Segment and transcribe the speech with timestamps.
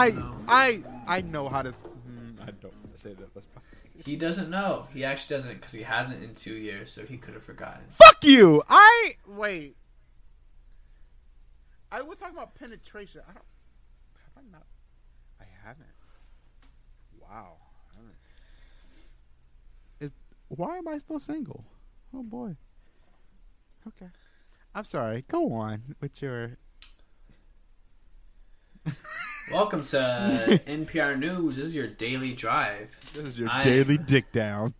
[0.00, 1.70] I I I know how to.
[1.70, 3.34] mm, I don't want to say that.
[3.34, 3.46] That's
[4.04, 4.86] He doesn't know.
[4.94, 7.84] He actually doesn't because he hasn't in two years, so he could have forgotten.
[7.90, 8.62] fuck you.
[8.68, 9.76] I wait.
[11.92, 13.22] I was talking about penetration.
[13.28, 13.44] I don't.
[14.34, 14.66] Have I not?
[15.40, 15.86] I haven't.
[17.20, 17.56] Wow.
[17.92, 18.16] I haven't.
[20.00, 20.12] Is
[20.48, 21.64] why am I still single?
[22.14, 22.56] Oh boy.
[23.88, 24.10] Okay.
[24.74, 25.24] I'm sorry.
[25.28, 26.56] Go on with your.
[29.52, 31.56] Welcome to NPR News.
[31.56, 32.96] This is your daily drive.
[33.14, 34.74] This is your I- daily dick down.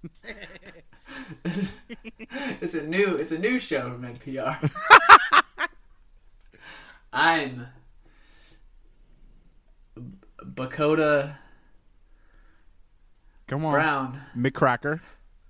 [1.45, 4.71] it's a new it's a new show from NPR.
[7.13, 7.67] I'm
[10.45, 11.37] Bakota
[13.49, 14.21] Come on, Brown.
[14.37, 15.01] McCracker.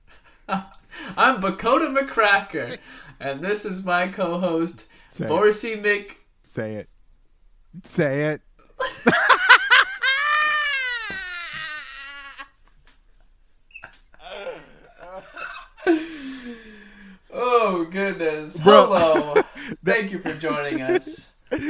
[0.48, 2.78] I'm Bakota McCracker,
[3.20, 5.28] and this is my co-host Say it.
[5.28, 6.16] Borsey Mc.
[6.46, 6.88] Say it.
[7.84, 8.40] Say it.
[17.32, 18.58] Oh goodness!
[18.58, 18.86] Bro.
[18.86, 19.42] Hello.
[19.84, 21.26] Thank you for joining us.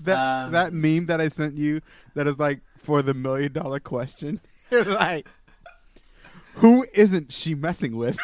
[0.00, 1.80] That Um, that meme that I sent you
[2.14, 4.40] that is like for the million dollar question.
[4.70, 5.26] like
[6.54, 8.16] who isn't she messing with?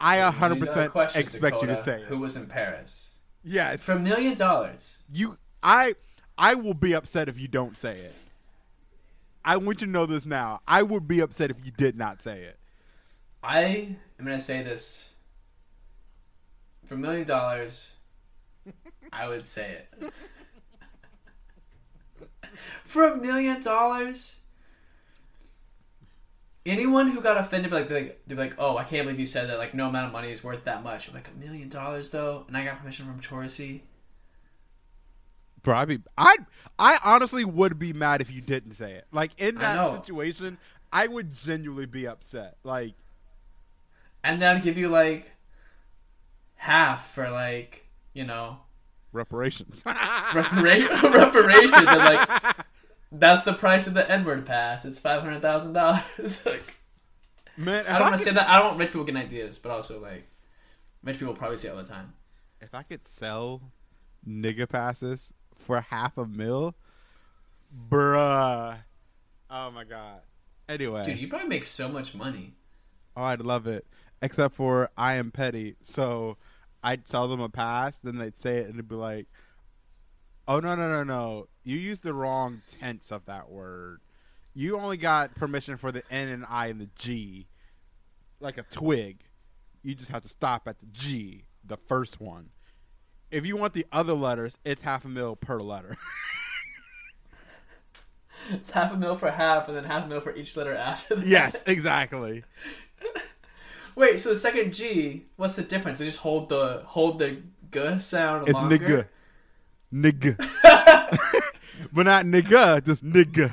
[0.00, 1.82] I a hundred percent Question, expect you to Dakota.
[1.82, 3.10] say who was in Paris
[3.44, 3.82] Yes.
[3.82, 4.98] for a million dollars.
[5.12, 5.94] you I
[6.36, 8.14] I will be upset if you don't say it.
[9.44, 10.60] I want you to know this now.
[10.68, 12.58] I would be upset if you did not say it.
[13.42, 15.10] I am gonna say this.
[16.84, 17.92] For a million dollars,
[19.12, 20.12] I would say it.
[22.84, 24.36] For a million dollars,
[26.68, 29.48] anyone who got offended, like they're, like they're like, "Oh, I can't believe you said
[29.48, 31.08] that." Like, no amount of money is worth that much.
[31.08, 33.80] I'm like, a million dollars though, and I got permission from Chorsey.
[35.62, 36.36] Bro, I'd I,
[36.78, 39.06] I honestly would be mad if you didn't say it.
[39.12, 39.94] Like in that know.
[39.94, 40.58] situation,
[40.92, 42.56] I would genuinely be upset.
[42.62, 42.94] Like,
[44.22, 45.30] and then I'd give you like
[46.54, 48.58] half for like you know
[49.12, 49.82] reparations.
[49.86, 52.56] repara- reparations and like
[53.10, 54.84] that's the price of the N-word pass.
[54.84, 56.42] It's five hundred thousand dollars.
[56.46, 56.74] like
[57.56, 58.48] Man, I I, don't want to say that.
[58.48, 60.26] I don't want rich people getting ideas, but also like
[61.02, 62.12] rich people probably see it all the time.
[62.60, 63.62] if I could sell
[64.28, 66.74] nigga passes for half a mil,
[67.90, 68.78] bruh.
[69.50, 70.20] Oh my god.
[70.68, 72.54] Anyway, Dude, you probably make so much money.
[73.16, 73.86] oh, I'd love it.
[74.20, 76.36] Except for I am petty, so
[76.82, 79.26] I'd sell them a pass, then they'd say it, and it'd be like,
[80.48, 81.46] "Oh no, no, no, no!
[81.62, 84.00] You used the wrong tense of that word.
[84.54, 87.46] You only got permission for the N and I and the G,
[88.40, 89.20] like a twig.
[89.84, 92.48] You just have to stop at the G, the first one.
[93.30, 95.96] If you want the other letters, it's half a mil per letter.
[98.50, 101.16] It's half a mil for half, and then half a mil for each letter after
[101.16, 101.26] that.
[101.26, 102.44] yes, exactly.
[103.94, 105.98] Wait, so the second G, what's the difference?
[105.98, 108.78] They just hold the hold the g sound It's longer.
[108.78, 109.06] nigga,
[109.92, 110.36] nigga,
[111.92, 113.52] but not nigga, just nigga.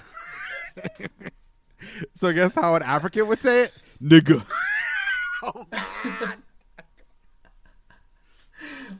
[2.13, 3.73] so guess how an African would say it?
[4.01, 4.45] Nigga.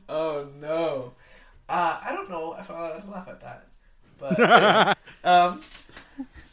[0.08, 1.12] Oh no.
[1.68, 3.66] Uh, I don't know if I would laugh at that.
[4.18, 4.94] But anyway.
[5.24, 5.60] um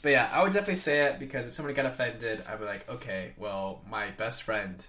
[0.02, 2.90] But yeah, I would definitely say it because if somebody got offended, I'd be like,
[2.90, 4.84] okay, well, my best friend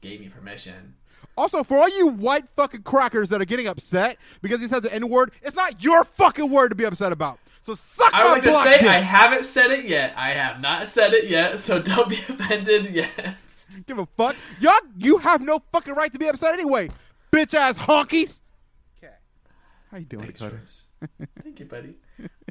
[0.00, 0.94] gave me permission.
[1.36, 4.92] Also, for all you white fucking crackers that are getting upset because he said the
[4.92, 7.38] N word, it's not your fucking word to be upset about.
[7.62, 8.88] So suck I my would like to block say dick.
[8.88, 10.12] I haven't said it yet.
[10.16, 13.36] I have not said it yet, so don't be offended yet.
[13.86, 14.36] Give a fuck.
[14.60, 16.90] Y'all, you have no fucking right to be upset anyway,
[17.32, 18.40] bitch ass honkies.
[18.98, 19.12] Okay.
[19.90, 20.82] How you doing, Thanks,
[21.42, 21.94] Thank you, buddy.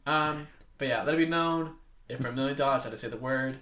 [0.05, 0.47] Um,
[0.77, 1.75] but yeah, let it be known.
[2.09, 3.59] If for a million dollars I had to say the word,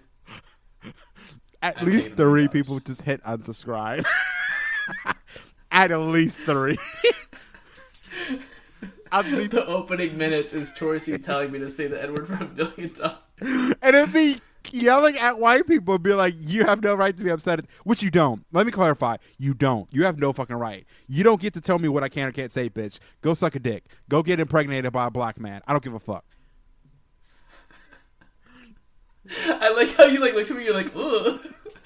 [1.61, 4.05] At I'd least three people just hit unsubscribe.
[5.71, 6.77] At least three.
[9.25, 12.47] Least, the opening minutes is Chorsey telling me to say the N word for a
[12.53, 13.17] million times.
[13.81, 14.37] and it'd be
[14.71, 18.03] yelling at white people and be like, "You have no right to be upset," which
[18.03, 18.45] you don't.
[18.51, 19.87] Let me clarify: you don't.
[19.91, 20.85] You have no fucking right.
[21.07, 22.99] You don't get to tell me what I can or can't say, bitch.
[23.21, 23.85] Go suck a dick.
[24.09, 25.61] Go get impregnated by a black man.
[25.67, 26.23] I don't give a fuck.
[29.47, 30.65] I like how you like looked at me.
[30.65, 31.39] You're like, ugh.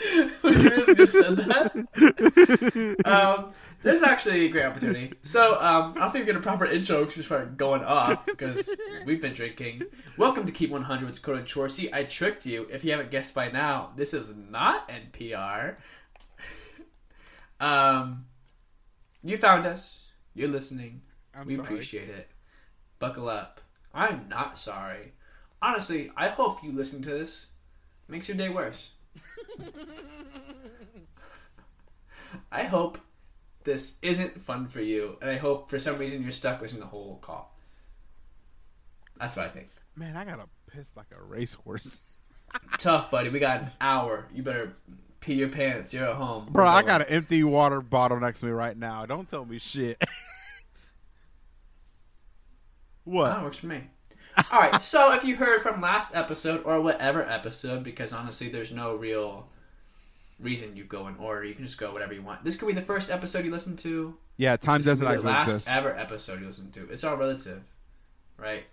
[0.44, 2.96] just said that.
[3.06, 3.52] um,
[3.82, 5.14] This is actually a great opportunity.
[5.24, 8.26] So, um, I don't think we get a proper intro because we start going off
[8.26, 8.70] because
[9.06, 9.84] we've been drinking.
[10.18, 11.94] Welcome to Keep 100 with Dakota Chorsey.
[11.94, 12.68] I tricked you.
[12.72, 15.76] If you haven't guessed by now, this is not NPR.
[17.60, 18.26] um,
[19.24, 20.12] you found us.
[20.34, 21.02] You're listening.
[21.36, 21.66] I'm we sorry.
[21.68, 22.30] appreciate it.
[23.00, 23.62] Buckle up.
[23.94, 25.14] I'm not sorry.
[25.62, 27.48] Honestly, I hope you listening to this
[28.08, 28.92] makes your day worse.
[32.52, 32.98] I hope
[33.64, 36.86] this isn't fun for you, and I hope for some reason you're stuck listening to
[36.86, 37.58] the whole call.
[39.20, 39.70] That's what I think.
[39.96, 42.00] Man, I gotta piss like a racehorse.
[42.78, 43.30] Tough, buddy.
[43.30, 44.28] We got an hour.
[44.34, 44.74] You better
[45.20, 45.94] pee your pants.
[45.94, 46.48] You're at home.
[46.52, 49.06] Bro, I got an empty water bottle next to me right now.
[49.06, 50.04] Don't tell me shit.
[53.04, 53.30] what?
[53.30, 53.84] That works for me.
[54.52, 54.82] All right.
[54.82, 59.48] So if you heard from last episode or whatever episode, because honestly, there's no real
[60.40, 61.44] reason you go in order.
[61.46, 62.44] You can just go whatever you want.
[62.44, 64.16] This could be the first episode you listen to.
[64.38, 65.70] Yeah, time This doesn't actually last exist.
[65.70, 66.90] ever episode you listen to.
[66.90, 67.62] It's all relative,
[68.38, 68.64] right?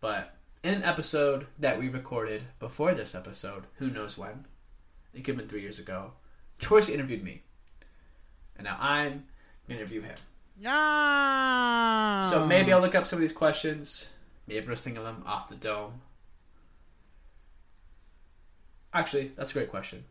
[0.00, 4.46] But in an episode that we recorded before this episode, who knows when?
[5.12, 6.12] It could have been three years ago.
[6.60, 7.42] Chorsey interviewed me,
[8.56, 9.24] and now I'm
[9.66, 10.16] gonna interview him.
[10.60, 12.28] Yeah.
[12.30, 14.08] So maybe I'll look up some of these questions.
[14.48, 16.00] Maybe think of them off the dome.
[18.94, 20.04] Actually, that's a great question.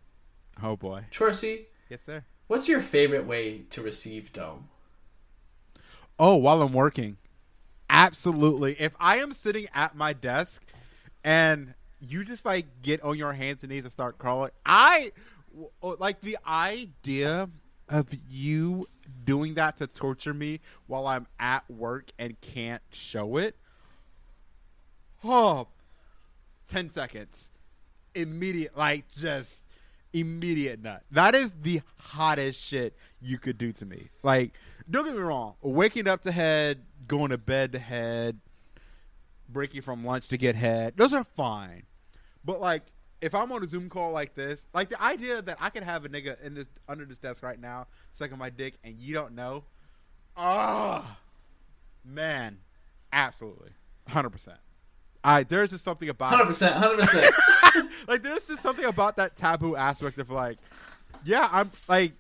[0.62, 1.06] Oh boy.
[1.12, 2.24] Chorsey, Yes, sir.
[2.46, 4.70] what's your favorite way to receive dome?
[6.20, 7.18] Oh, while I'm working.
[7.90, 8.76] Absolutely.
[8.80, 10.64] If I am sitting at my desk
[11.24, 15.12] and you just like get on your hands and knees and start crawling, I
[15.82, 17.50] like the idea
[17.90, 18.88] of you
[19.26, 23.56] doing that to torture me while I'm at work and can't show it.
[25.28, 25.68] Oh,
[26.68, 27.52] 10 seconds.
[28.16, 29.64] Immediate, like just
[30.14, 31.04] immediate nut.
[31.12, 34.10] That is the hottest shit you could do to me.
[34.24, 34.54] Like,
[34.90, 35.56] don't get me wrong.
[35.62, 38.40] Waking up to head, going to bed to head,
[39.50, 41.84] breaking from lunch to get head, those are fine.
[42.44, 42.84] But like,
[43.22, 46.06] if I'm on a Zoom call like this, like the idea that I could have
[46.06, 49.36] a nigga in this under this desk right now sucking my dick and you don't
[49.36, 49.64] know,
[50.36, 51.18] ah,
[52.06, 52.60] man,
[53.12, 53.72] absolutely,
[54.08, 54.60] hundred percent.
[55.24, 57.36] I there's just something about Hundred it percent, hundred percent.
[58.08, 60.58] like there's just something about that taboo aspect of like
[61.26, 62.14] yeah i'm like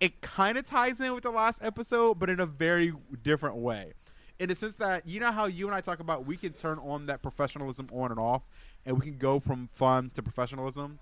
[0.00, 2.92] it kind of ties in with the last episode but in a very
[3.22, 3.92] different way
[4.38, 6.78] in the sense that you know how you and i talk about we can turn
[6.78, 8.42] on that professionalism on and off
[8.84, 10.98] and we can go from fun to professionalism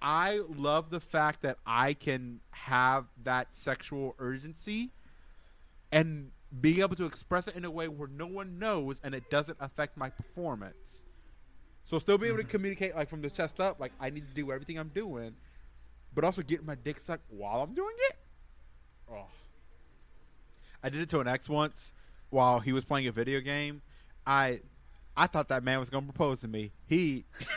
[0.00, 4.90] i love the fact that i can have that sexual urgency
[5.90, 6.30] and
[6.60, 9.58] being able to express it in a way where no one knows and it doesn't
[9.60, 11.04] affect my performance
[11.88, 12.50] so still be able to mm-hmm.
[12.50, 15.34] communicate like from the chest up, like I need to do everything I'm doing,
[16.14, 18.16] but also get my dick sucked while I'm doing it.
[19.10, 19.24] Oh.
[20.82, 21.94] I did it to an ex once
[22.28, 23.80] while he was playing a video game.
[24.26, 24.60] I
[25.16, 26.72] I thought that man was gonna propose to me.
[26.86, 27.24] He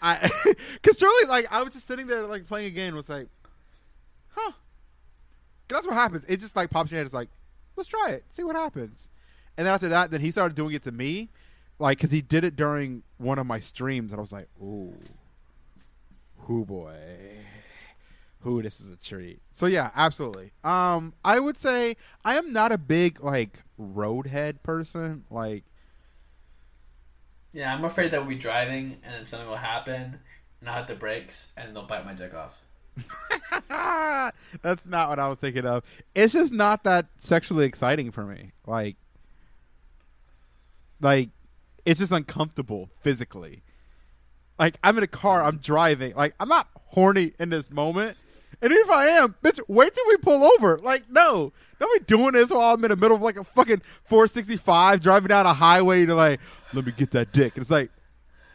[0.00, 0.30] I
[0.82, 3.28] cause truly like I was just sitting there like playing a game and was like,
[4.30, 4.52] huh.
[5.68, 6.24] That's what happens.
[6.28, 7.06] It just like pops in your head.
[7.06, 7.28] It's like,
[7.76, 9.08] let's try it, see what happens.
[9.56, 11.30] And then after that, then he started doing it to me,
[11.78, 14.94] like because he did it during one of my streams, and I was like, ooh,
[16.46, 16.94] whoo boy,
[18.40, 19.40] who this is a treat.
[19.52, 20.52] So yeah, absolutely.
[20.62, 25.24] Um, I would say I am not a big like roadhead person.
[25.30, 25.64] Like,
[27.52, 30.20] Yeah, I'm afraid that we'll be driving and then something will happen
[30.60, 32.60] and I'll hit the brakes and they'll bite my dick off.
[34.62, 35.84] that's not what I was thinking of.
[36.14, 38.52] It's just not that sexually exciting for me.
[38.66, 38.96] Like,
[41.00, 41.30] like
[41.84, 43.62] it's just uncomfortable physically.
[44.58, 46.14] Like I'm in a car, I'm driving.
[46.14, 48.16] Like I'm not horny in this moment.
[48.62, 50.78] And if I am, bitch, wait till we pull over.
[50.78, 53.82] Like, no, don't be doing this while I'm in the middle of like a fucking
[54.04, 56.40] 465 driving down a highway to like,
[56.72, 57.54] let me get that dick.
[57.54, 57.90] And it's like,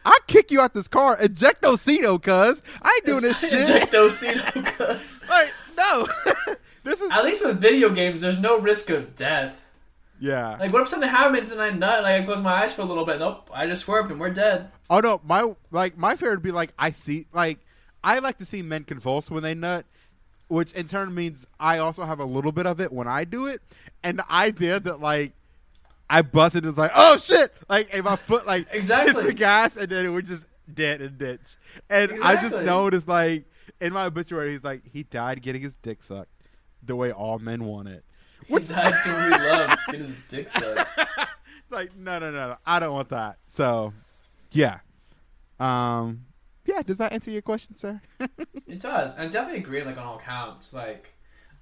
[0.06, 1.18] I'll kick you out this car.
[1.18, 2.62] Ejectocito, cuz.
[2.82, 3.68] I ain't doing this shit.
[3.90, 6.08] Ejectocito, 'cause- Like, no.
[6.84, 9.66] this is At least with video games, there's no risk of death.
[10.20, 10.58] yeah.
[10.60, 12.04] Like, what if something happens and I nut?
[12.04, 13.20] Like, I close my eyes for a little bit.
[13.20, 14.72] Nope, I just swerved and we're dead.
[14.90, 17.60] Oh no, my like my fear would be like I see like
[18.04, 19.86] I like to see men convulse when they nut,
[20.50, 23.46] which in turn means I also have a little bit of it when I do
[23.46, 23.62] it.
[24.04, 25.32] And the idea that like
[26.12, 27.54] I busted is like, oh shit!
[27.70, 29.14] Like if my foot like Exactly.
[29.14, 31.56] hits the gas and then it would just dead and ditch.
[31.90, 33.46] And I just noticed like
[33.80, 36.30] in my obituary he's like he died getting his dick sucked
[36.84, 38.04] the way all men want it.
[38.48, 39.80] He died doing what he loved.
[39.90, 40.90] Get his dick sucked.
[41.70, 43.38] Like no no no no I don't want that.
[43.48, 43.94] So
[44.52, 44.80] yeah.
[45.60, 46.26] Um
[46.66, 48.02] yeah, does that answer your question, sir?
[48.68, 49.16] It does.
[49.16, 50.74] And I definitely agree, like, on all counts.
[50.74, 51.10] Like,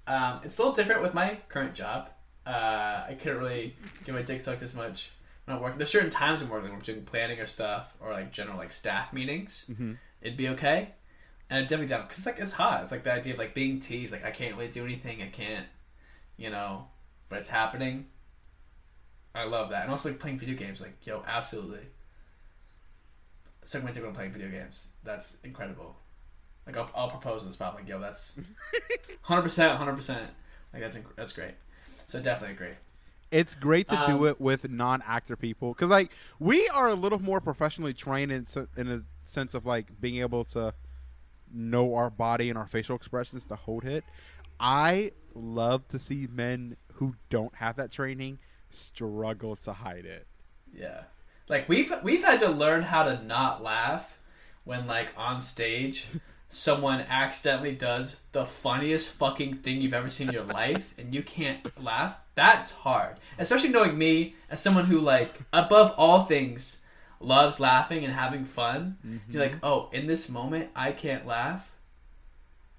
[0.05, 2.09] Um, it's a little different with my current job.
[2.49, 3.75] Uh, I couldn't really
[4.05, 5.11] get my dick sucked as much
[5.45, 5.77] when I'm working.
[5.77, 9.65] There's certain times I'm working, doing planning or stuff, or like general like staff meetings.
[9.69, 9.93] Mm-hmm.
[10.23, 10.89] It'd be okay,
[11.47, 12.81] and I'd definitely down because it's like it's hot.
[12.81, 14.11] It's like the idea of like being teased.
[14.11, 15.21] Like I can't really do anything.
[15.21, 15.67] I can't,
[16.37, 16.87] you know,
[17.29, 18.07] but it's happening.
[19.35, 20.81] I love that, and also like playing video games.
[20.81, 21.85] Like yo, absolutely.
[23.61, 24.87] Suck my dick when I'm playing video games.
[25.03, 25.95] That's incredible.
[26.65, 27.75] Like I'll, I'll propose on the spot.
[27.75, 28.31] Like yo, that's
[29.21, 30.31] hundred percent, hundred percent.
[30.73, 31.53] Like that's inc- that's great.
[32.09, 32.75] So definitely agree.
[33.29, 37.19] It's great to do Um, it with non-actor people because, like, we are a little
[37.19, 40.73] more professionally trained in in a sense of like being able to
[41.53, 44.03] know our body and our facial expressions to hold it.
[44.59, 48.39] I love to see men who don't have that training
[48.71, 50.25] struggle to hide it.
[50.73, 51.03] Yeah.
[51.47, 54.17] Like we've we've had to learn how to not laugh
[54.63, 56.07] when like on stage
[56.49, 61.21] someone accidentally does the funniest fucking thing you've ever seen in your life and you
[61.21, 62.17] can't laugh.
[62.35, 63.17] That's hard.
[63.37, 66.79] Especially knowing me as someone who like above all things
[67.19, 68.97] loves laughing and having fun.
[69.29, 69.65] You're like, mm-hmm.
[69.65, 71.71] "Oh, in this moment I can't laugh."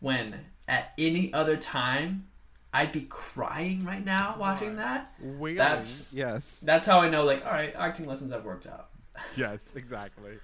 [0.00, 0.34] When
[0.66, 2.26] at any other time
[2.72, 5.12] I'd be crying right now watching that.
[5.20, 5.56] Wailing.
[5.56, 8.90] That's- yes, That's how I know like, all right, acting lessons have worked out.
[9.36, 10.38] yes, exactly.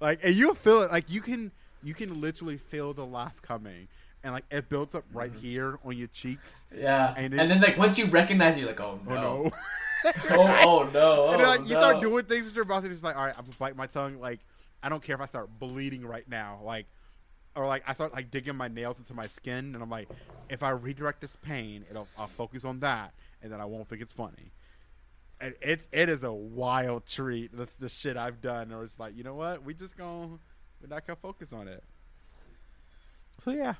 [0.00, 0.90] Like, and you feel it.
[0.90, 3.88] Like you can, you can literally feel the laugh coming,
[4.22, 5.40] and like it builds up right Mm-hmm.
[5.40, 6.66] here on your cheeks.
[6.76, 9.50] Yeah, And and, then like once you recognize, it, you're like, oh Oh no, no!
[10.30, 13.02] oh, oh no, oh, and like you start doing things with your mouth, and it's
[13.02, 14.18] like, all right, I'm gonna bite my tongue.
[14.18, 14.40] Like,
[14.82, 16.60] I don't care if I start bleeding right now.
[16.64, 16.86] Like,
[17.54, 20.08] or like I start like digging my nails into my skin, and I'm like,
[20.48, 24.00] if I redirect this pain, it'll I'll focus on that, and then I won't think
[24.00, 24.52] it's funny.
[25.38, 27.50] And it's it is a wild treat.
[27.54, 28.72] That's the shit I've done.
[28.72, 29.64] Or it's like, you know what?
[29.64, 30.38] We just gonna
[30.80, 31.82] we're not gonna focus on it.
[33.38, 33.74] So yeah,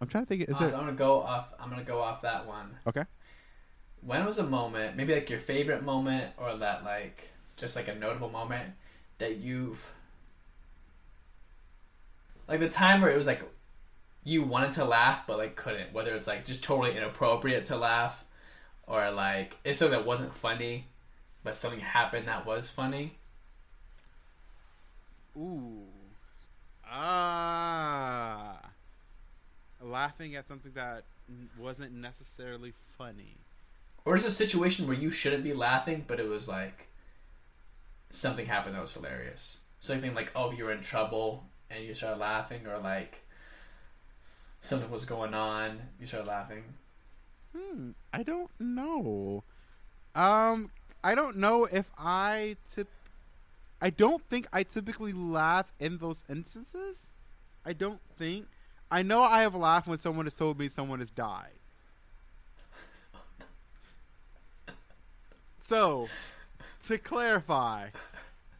[0.00, 0.42] I'm trying to think.
[0.42, 1.48] Is Awesome, there I'm gonna go off.
[1.60, 2.76] I'm gonna go off that one.
[2.86, 3.04] okay?
[4.00, 7.94] When was a moment, maybe like your favorite moment, or that like just like a
[7.94, 8.72] notable moment
[9.18, 9.92] that you've
[12.46, 13.42] like the time where it was like
[14.24, 15.92] you wanted to laugh but like couldn't.
[15.92, 18.24] Whether it's like just totally inappropriate to laugh,
[18.86, 20.86] or like it's something that wasn't funny,
[21.44, 23.17] but something happened that was funny.
[25.38, 25.84] Ooh.
[26.90, 28.58] Ah.
[29.80, 31.04] Laughing at something that
[31.58, 33.36] wasn't necessarily funny.
[34.04, 36.88] Or is a situation where you shouldn't be laughing, but it was like
[38.10, 39.58] something happened that was hilarious.
[39.80, 43.20] Something like, oh, you were in trouble and you started laughing, or like
[44.60, 46.64] something was going on, you started laughing.
[47.56, 47.90] Hmm.
[48.12, 49.44] I don't know.
[50.14, 50.70] Um.
[51.04, 52.88] I don't know if I tip.
[53.80, 57.10] I don't think I typically laugh in those instances.
[57.64, 58.46] I don't think.
[58.90, 61.52] I know I have laughed when someone has told me someone has died.
[65.58, 66.08] So,
[66.86, 67.88] to clarify,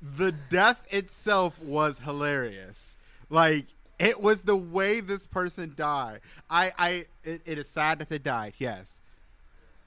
[0.02, 2.98] the death itself was hilarious.
[3.30, 3.66] Like
[3.98, 6.20] it was the way this person died.
[6.48, 8.54] I, I, it, it is sad that they died.
[8.58, 9.00] Yes,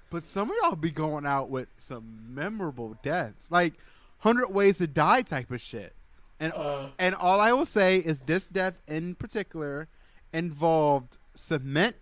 [0.10, 3.76] but some of y'all be going out with some memorable deaths, like
[4.22, 5.94] hundred ways to die type of shit.
[6.40, 9.88] And Uh, and all I will say is this death in particular
[10.34, 11.96] involved cement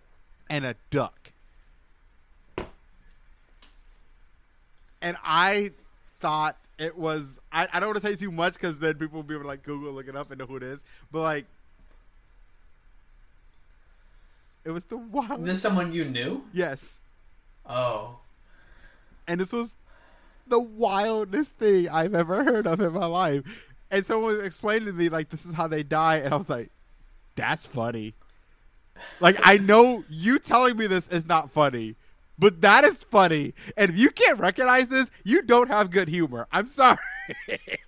[0.48, 1.32] and a duck.
[5.02, 5.72] And I
[6.20, 9.22] thought it was I, I don't want to say too much because then people will
[9.22, 10.82] be able to like Google look it up and know who it is.
[11.10, 11.46] But like
[14.64, 16.44] it was the wild this someone you knew?
[16.52, 17.00] Yes.
[17.66, 18.18] Oh,
[19.28, 19.74] And this was
[20.50, 23.42] the wildest thing I've ever heard of in my life.
[23.90, 26.70] And someone explained to me like this is how they die, and I was like,
[27.34, 28.14] "That's funny."
[29.18, 31.96] Like I know you telling me this is not funny,
[32.38, 33.54] but that is funny.
[33.76, 36.46] And if you can't recognize this, you don't have good humor.
[36.52, 36.98] I'm sorry.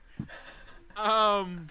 [0.97, 1.69] um,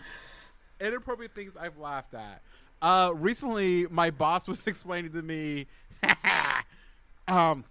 [0.79, 2.41] inappropriate things I've laughed at.
[2.81, 5.67] Uh, recently, my boss was explaining to me,
[7.27, 7.63] um,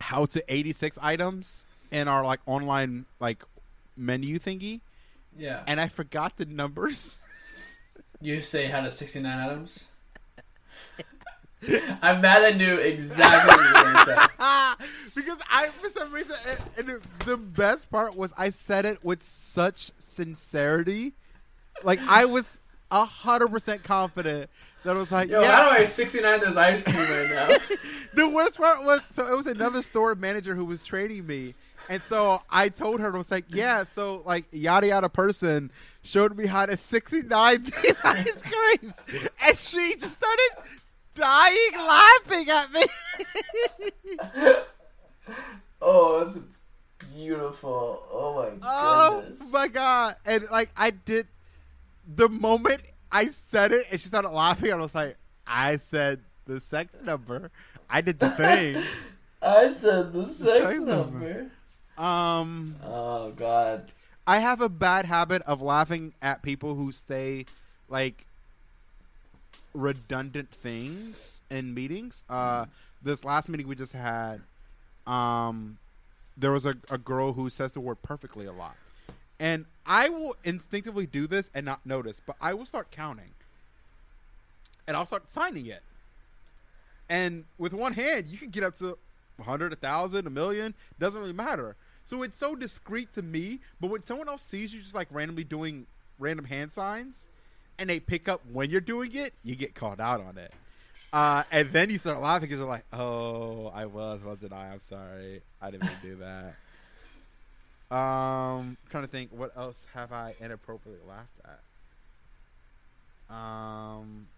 [0.00, 3.44] how to 86 items in our like online like
[3.96, 4.80] menu thingy,
[5.36, 5.62] yeah.
[5.66, 7.18] and I forgot the numbers.
[8.20, 9.84] You say how to 69 items?
[12.02, 14.86] I'm mad I knew exactly what you were going to say.
[15.14, 16.36] because I, for some reason,
[16.76, 21.14] and, and the- best part was I said it with such sincerity,
[21.82, 24.50] like I was a hundred percent confident
[24.84, 25.50] that I was like, Yo, yeah.
[25.50, 27.48] how do I 69 this ice cream right now?
[28.14, 31.54] the worst part was so it was another store manager who was training me.
[31.88, 35.70] And so I told her, I was like, yeah, so like yada yada person
[36.02, 39.28] showed me how to 69 these ice creams.
[39.44, 40.50] And she just started
[41.14, 44.54] dying laughing at me.
[45.80, 46.38] Oh, that's
[47.14, 48.02] beautiful.
[48.10, 50.16] Oh my oh my god!
[50.26, 51.28] And like I did,
[52.16, 55.16] the moment I said it, and she started laughing, I was like,
[55.46, 57.50] I said the sex number.
[57.88, 58.82] I did the thing.
[59.42, 60.94] I said the sex sex number.
[60.94, 61.50] number.
[61.98, 63.90] Um, Oh god.
[64.26, 67.46] I have a bad habit of laughing at people who say
[67.88, 68.26] like
[69.74, 72.24] redundant things in meetings.
[72.28, 72.66] Uh,
[73.02, 74.42] this last meeting we just had,
[75.06, 75.78] um,
[76.36, 78.76] there was a, a girl who says the word perfectly a lot.
[79.40, 83.30] And I will instinctively do this and not notice, but I will start counting.
[84.86, 85.82] And I'll start signing it.
[87.08, 88.98] And with one hand, you can get up to
[89.36, 90.74] 100, 1,000, a million.
[90.98, 91.76] Doesn't really matter.
[92.08, 95.44] So it's so discreet to me, but when someone else sees you just like randomly
[95.44, 95.86] doing
[96.18, 97.26] random hand signs
[97.78, 100.52] and they pick up when you're doing it, you get called out on it.
[101.12, 104.68] Uh, and then you start laughing because you're like, oh, I was, wasn't I?
[104.68, 105.42] I'm sorry.
[105.60, 106.54] I didn't do that.
[107.94, 111.60] Um, trying to think, what else have I inappropriately laughed at?
[113.34, 114.28] Um,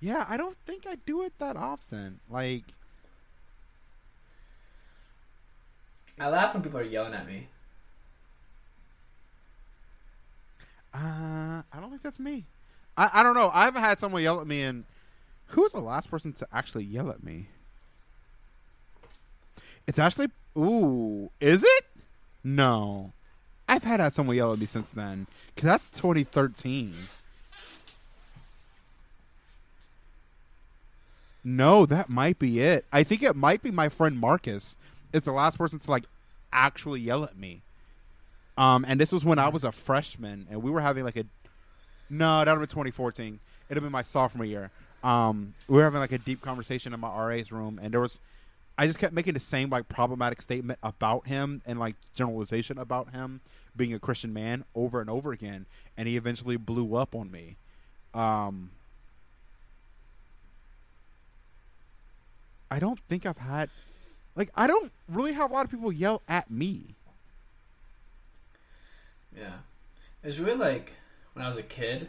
[0.00, 2.20] yeah, I don't think I do it that often.
[2.30, 2.64] Like,
[6.18, 7.48] I laugh when people are yelling at me.
[10.92, 12.44] Uh, I don't think that's me.
[12.96, 13.50] I, I don't know.
[13.52, 14.84] I haven't had someone yell at me, and
[15.48, 17.48] who was the last person to actually yell at me?
[19.86, 20.28] It's actually.
[20.56, 21.84] Ooh, is it?
[22.44, 23.12] No,
[23.68, 25.26] I've had had someone yell at me since then.
[25.56, 26.94] Cause that's 2013.
[31.42, 32.84] No, that might be it.
[32.92, 34.76] I think it might be my friend Marcus.
[35.14, 36.04] It's the last person to like
[36.52, 37.62] actually yell at me.
[38.58, 41.24] Um, and this was when I was a freshman, and we were having like a
[42.10, 43.40] no, that would have been 2014.
[43.68, 44.70] It'd have been my sophomore year.
[45.02, 48.20] Um, we were having like a deep conversation in my RA's room, and there was,
[48.76, 53.12] I just kept making the same like problematic statement about him and like generalization about
[53.12, 53.40] him
[53.76, 57.56] being a Christian man over and over again, and he eventually blew up on me.
[58.12, 58.70] Um,
[62.70, 63.70] I don't think I've had,
[64.36, 66.96] like, I don't really have a lot of people yell at me.
[69.36, 69.58] Yeah.
[70.22, 70.92] It's really like
[71.34, 72.08] when I was a kid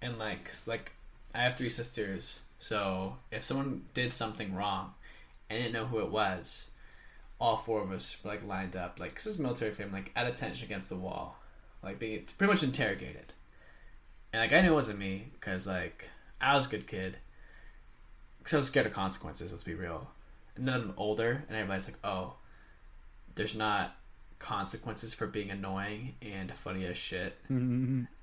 [0.00, 0.92] and like like
[1.34, 4.94] I have three sisters, so if someone did something wrong
[5.50, 6.70] and didn't know who it was,
[7.40, 10.26] all four of us were like lined up, like this is military family, like at
[10.26, 11.36] attention against the wall,
[11.82, 13.32] like being pretty much interrogated.
[14.32, 16.08] And like I knew it wasn't me because like
[16.40, 17.18] I was a good kid,
[18.38, 19.52] because I was scared of consequences.
[19.52, 20.08] Let's be real.
[20.58, 22.34] And then I'm older, and everybody's like, "Oh,
[23.36, 23.96] there's not
[24.38, 27.36] consequences for being annoying and funny as shit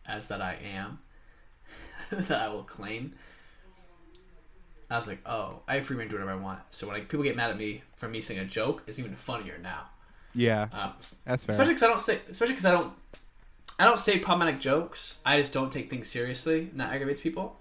[0.06, 1.00] as that I am,
[2.12, 3.13] that I will claim."
[4.89, 6.95] I was like, "Oh, I have free reign to do whatever I want." So when
[6.98, 9.89] like, people get mad at me for me saying a joke, it's even funnier now.
[10.38, 10.93] Yeah, Um,
[11.24, 11.54] that's fair.
[11.54, 12.93] especially because I don't say, especially because I don't,
[13.80, 15.15] I don't say problematic jokes.
[15.26, 17.58] I just don't take things seriously, and that aggravates people.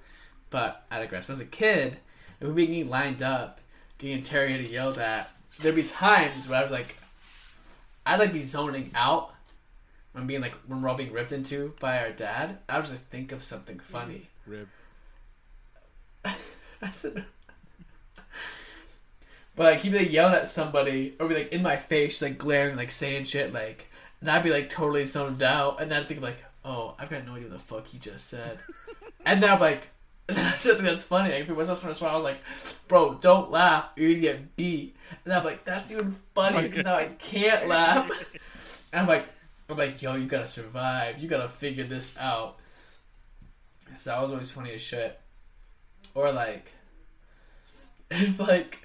[0.50, 1.26] But I digress.
[1.26, 1.98] But as a kid,
[2.40, 3.60] if we getting lined up,
[3.98, 5.30] getting interrogated, yelled at,
[5.60, 6.96] there'd be times where I was like,
[8.06, 9.34] I'd like be zoning out.
[10.12, 12.58] when being like when we're all being ripped into by our dad.
[12.68, 14.28] I was just think of something funny.
[14.46, 14.68] Rib.
[16.24, 17.24] I said,
[19.56, 22.38] but like he'd be like yelling at somebody or be like in my face, like
[22.38, 26.08] glaring, like saying shit, like, and I'd be like totally zoned out, and then I'd
[26.08, 28.58] think like, oh, I've got no idea what the fuck he just said,
[29.26, 29.88] and then I'm like,
[30.28, 31.32] and then I think that's funny.
[31.32, 32.38] Like, if it was else from I was like,
[32.88, 36.84] bro, don't laugh, you're gonna get beat, and I'm like, that's even funny oh because
[36.84, 38.08] now I can't laugh,
[38.92, 39.26] and I'm like,
[39.68, 42.58] I'm like, yo, you gotta survive, you gotta figure this out.
[43.94, 45.20] So that was always funny as shit.
[46.14, 46.72] Or like,
[48.10, 48.80] if like,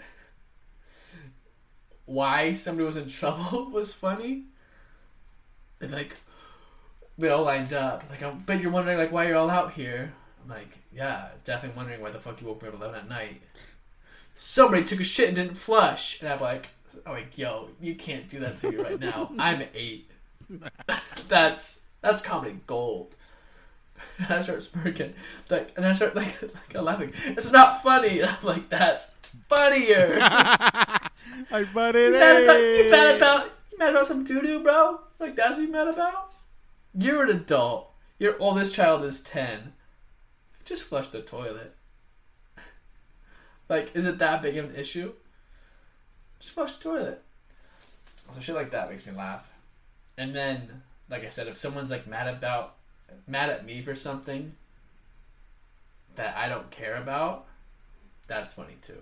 [2.05, 4.45] why somebody was in trouble was funny.
[5.81, 6.15] And like,
[7.17, 8.03] we all lined up.
[8.09, 10.13] Like, I bet you're wondering like why you're all out here.
[10.49, 13.09] I'm like, yeah, definitely wondering why the fuck you woke me up at eleven at
[13.09, 13.41] night.
[14.33, 16.69] Somebody took a shit and didn't flush, and I'm like,
[17.05, 19.31] I'm like, yo, you can't do that to me right now.
[19.39, 20.11] I'm eight.
[21.27, 23.15] that's that's comedy gold.
[24.17, 25.13] And I start smirking,
[25.49, 27.11] like, and I start like, like laughing.
[27.25, 28.21] It's not funny.
[28.21, 29.11] And I'm like, that's
[29.49, 30.17] funnier.
[31.51, 35.01] like, buddy, you mad about you mad about you mad about some doo doo, bro?
[35.19, 36.31] Like that's what you mad about?
[36.93, 37.91] You're an adult.
[38.19, 39.73] Your oldest child is ten.
[40.69, 41.73] Just flush the toilet.
[43.69, 45.13] like, is it that big of an issue?
[46.39, 47.23] Just flush the toilet.
[48.31, 49.51] So shit like that makes me laugh.
[50.15, 52.75] And then, like I said, if someone's like mad about
[53.25, 54.53] mad at me for something
[56.13, 57.47] that I don't care about,
[58.27, 59.01] That's funny too.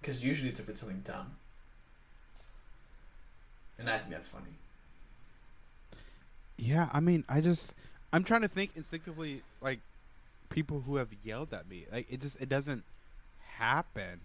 [0.00, 1.36] Because usually it's if it's something dumb.
[3.78, 4.56] And I think that's funny.
[6.56, 7.72] Yeah, I mean, I just
[8.12, 9.78] I'm trying to think instinctively like
[10.48, 11.86] people who have yelled at me.
[11.92, 12.84] Like it just it doesn't
[13.56, 14.20] happen.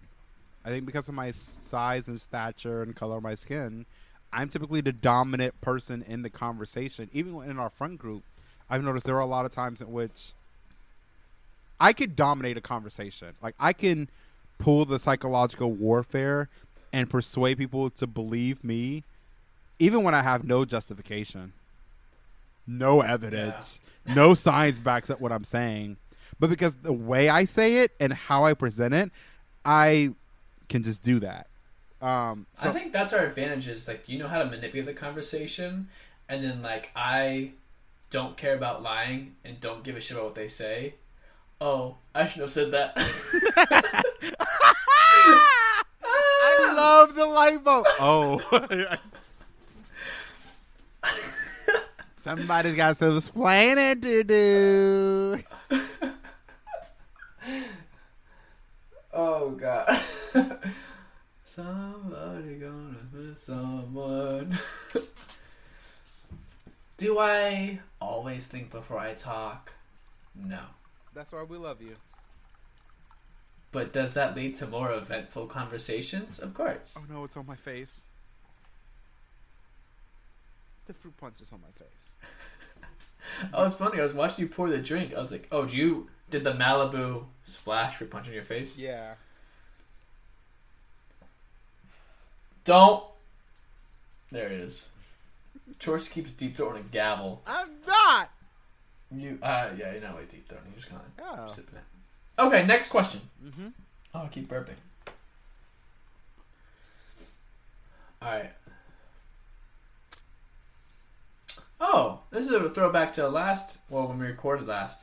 [0.64, 3.86] I think because of my size and stature and color of my skin,
[4.32, 7.10] I'm typically the dominant person in the conversation.
[7.12, 8.22] Even in our friend group,
[8.70, 10.32] I've noticed there are a lot of times in which
[11.78, 13.34] I could dominate a conversation.
[13.42, 14.08] Like I can
[14.58, 16.48] pull the psychological warfare
[16.92, 19.02] and persuade people to believe me
[19.78, 21.52] even when I have no justification.
[22.66, 23.80] No evidence.
[24.06, 25.96] No science backs up what I'm saying.
[26.38, 29.10] But because the way I say it and how I present it,
[29.64, 30.14] I
[30.68, 31.48] can just do that.
[32.00, 34.94] Um, so I think that's our advantage is like you know how to manipulate the
[34.94, 35.88] conversation,
[36.28, 37.52] and then like I
[38.10, 40.94] don't care about lying and don't give a shit about what they say.
[41.60, 42.92] Oh, I should have said that.
[46.04, 47.86] I love the light bulb.
[48.00, 48.40] Oh.
[52.16, 55.42] Somebody's got some explaining to do.
[59.14, 60.00] oh god.
[61.44, 64.58] Somebody gonna miss someone.
[66.96, 69.72] Do I always think before I talk?
[70.34, 70.60] No.
[71.14, 71.96] That's why we love you.
[73.72, 76.38] But does that lead to more eventful conversations?
[76.38, 76.94] Of course.
[76.96, 78.04] Oh no, it's on my face.
[80.86, 81.98] The fruit punch is on my face.
[83.54, 83.98] Oh, it's funny.
[83.98, 85.14] I was watching you pour the drink.
[85.14, 88.76] I was like, "Oh, did you did the Malibu splash for punch on your face?"
[88.76, 89.14] Yeah.
[92.64, 93.04] Don't.
[94.32, 94.88] There it is.
[95.78, 97.42] Chorsey keeps deep throating a gavel.
[97.46, 98.30] I'm not.
[99.14, 100.66] You, uh, yeah, you're not really deep throating.
[100.72, 101.52] You're just kind of Oh.
[101.52, 101.84] sipping it.
[102.42, 103.20] Okay, next question.
[103.44, 103.68] Mm-hmm.
[104.14, 104.74] Oh, I keep burping.
[108.20, 108.50] All right.
[111.80, 113.78] Oh, this is a throwback to last.
[113.90, 115.00] Well, when we recorded last.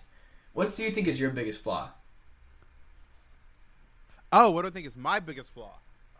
[0.54, 1.90] What do you think is your biggest flaw?
[4.34, 5.74] Oh, what do I think is my biggest flaw?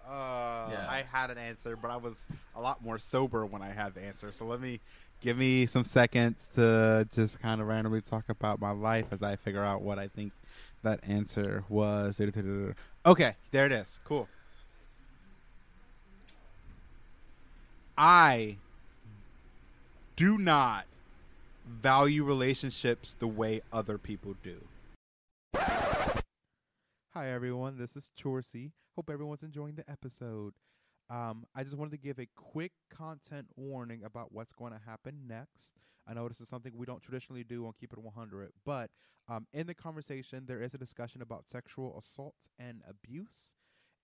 [0.06, 0.88] Uh, Yeah.
[0.90, 4.02] I had an answer, but I was a lot more sober when I had the
[4.02, 4.32] answer.
[4.32, 4.80] So let me
[5.22, 9.36] give me some seconds to just kind of randomly talk about my life as I
[9.36, 10.34] figure out what I think
[10.84, 12.20] that answer was.
[13.06, 14.00] Okay, there it is.
[14.04, 14.28] Cool.
[17.98, 18.58] I
[20.16, 20.86] do not
[21.72, 24.62] value relationships the way other people do.
[27.14, 28.72] Hi everyone, this is Chorsey.
[28.96, 30.54] Hope everyone's enjoying the episode.
[31.10, 35.28] Um, I just wanted to give a quick content warning about what's going to happen
[35.28, 35.74] next.
[36.08, 38.92] I know this is something we don't traditionally do on Keep It 100, but
[39.28, 43.56] um, in the conversation, there is a discussion about sexual assault and abuse.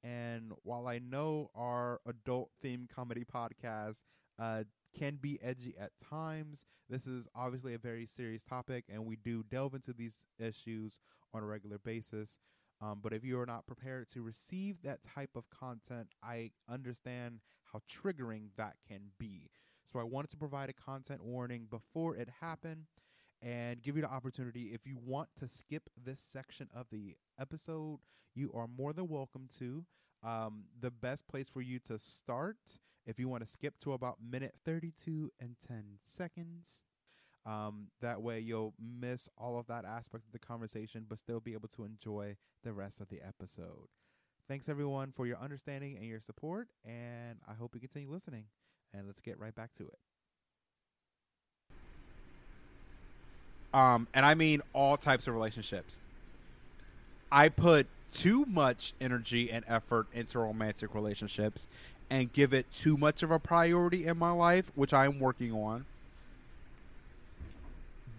[0.04, 4.02] And while I know our adult themed comedy podcast
[4.40, 4.64] uh,
[4.98, 9.44] can be edgy at times, this is obviously a very serious topic, and we do
[9.44, 11.00] delve into these issues
[11.34, 12.38] on a regular basis.
[12.82, 17.40] Um, but if you are not prepared to receive that type of content, I understand
[17.74, 19.50] how triggering that can be.
[19.84, 22.86] So I wanted to provide a content warning before it happened
[23.42, 28.00] and give you the opportunity if you want to skip this section of the episode,
[28.36, 29.86] you are more than welcome to.
[30.24, 32.58] Um, the best place for you to start
[33.08, 36.84] if you want to skip to about minute 32 and 10 seconds.
[37.46, 41.54] Um, that way you'll miss all of that aspect of the conversation, but still be
[41.54, 43.88] able to enjoy the rest of the episode.
[44.50, 48.46] Thanks everyone for your understanding and your support, and I hope you continue listening.
[48.94, 50.00] And let's get right back to it.
[53.74, 56.00] Um, and I mean all types of relationships.
[57.32, 61.68] I put too much energy and effort into romantic relationships
[62.10, 65.86] and give it too much of a priority in my life, which I'm working on.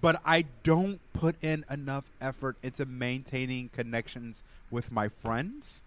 [0.01, 5.83] But I don't put in enough effort into maintaining connections with my friends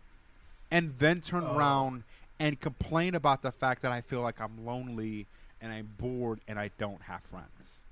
[0.70, 1.56] and then turn Oh.
[1.56, 2.04] around
[2.40, 5.28] and complain about the fact that I feel like I'm lonely
[5.62, 7.84] and I'm bored and I don't have friends.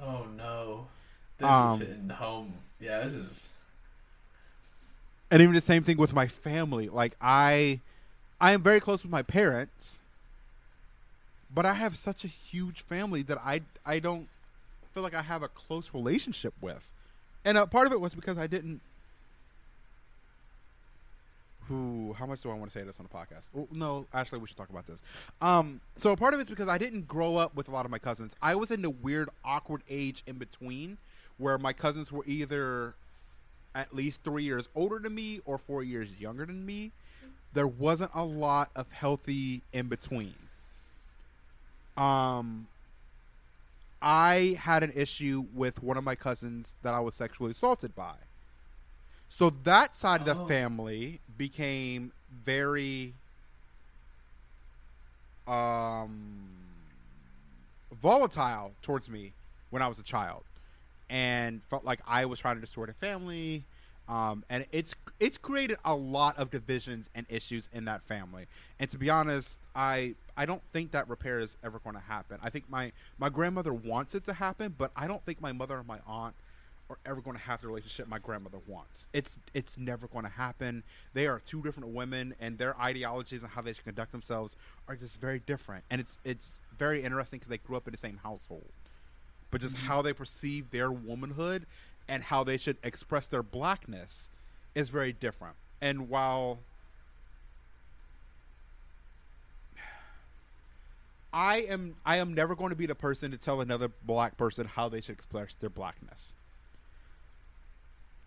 [0.00, 0.88] Oh no,
[1.38, 2.54] this Um, is hitting home.
[2.80, 3.48] Yeah, this is.
[5.30, 7.78] and even the same thing with my family like i
[8.40, 10.00] i am very close with my parents
[11.52, 14.28] but i have such a huge family that i i don't
[14.92, 16.90] feel like i have a close relationship with
[17.44, 18.80] and part of it was because i didn't
[21.70, 23.46] Ooh, how much do I want to say this on the podcast?
[23.52, 25.02] Well, no, actually, we should talk about this.
[25.40, 27.98] Um, so part of it's because I didn't grow up with a lot of my
[27.98, 28.34] cousins.
[28.42, 30.98] I was in the weird, awkward age in between,
[31.38, 32.94] where my cousins were either
[33.74, 36.90] at least three years older than me or four years younger than me,
[37.52, 40.34] there wasn't a lot of healthy in between.
[41.96, 42.66] Um,
[44.00, 48.14] I had an issue with one of my cousins that I was sexually assaulted by.
[49.28, 50.46] So that side of the Oh.
[50.46, 53.14] family became very
[55.46, 56.48] um
[57.92, 59.32] volatile towards me
[59.70, 60.42] when I was a child
[61.08, 63.64] and felt like I was trying to distort a family.
[64.10, 68.46] Um, and it's it's created a lot of divisions and issues in that family.
[68.80, 72.38] And to be honest, I I don't think that repair is ever going to happen.
[72.42, 75.78] I think my my grandmother wants it to happen, but I don't think my mother
[75.78, 76.34] and my aunt
[76.88, 79.06] are ever going to have the relationship my grandmother wants.
[79.12, 80.82] It's it's never going to happen.
[81.14, 84.56] They are two different women, and their ideologies and how they should conduct themselves
[84.88, 85.84] are just very different.
[85.88, 88.72] And it's it's very interesting because they grew up in the same household,
[89.52, 91.66] but just how they perceive their womanhood
[92.10, 94.28] and how they should express their blackness
[94.74, 95.54] is very different.
[95.80, 96.58] And while
[101.32, 104.66] I am I am never going to be the person to tell another black person
[104.66, 106.34] how they should express their blackness.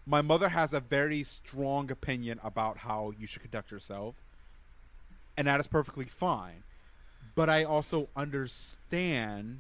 [0.05, 4.15] My mother has a very strong opinion about how you should conduct yourself,
[5.37, 6.63] and that is perfectly fine.
[7.35, 9.59] But I also understand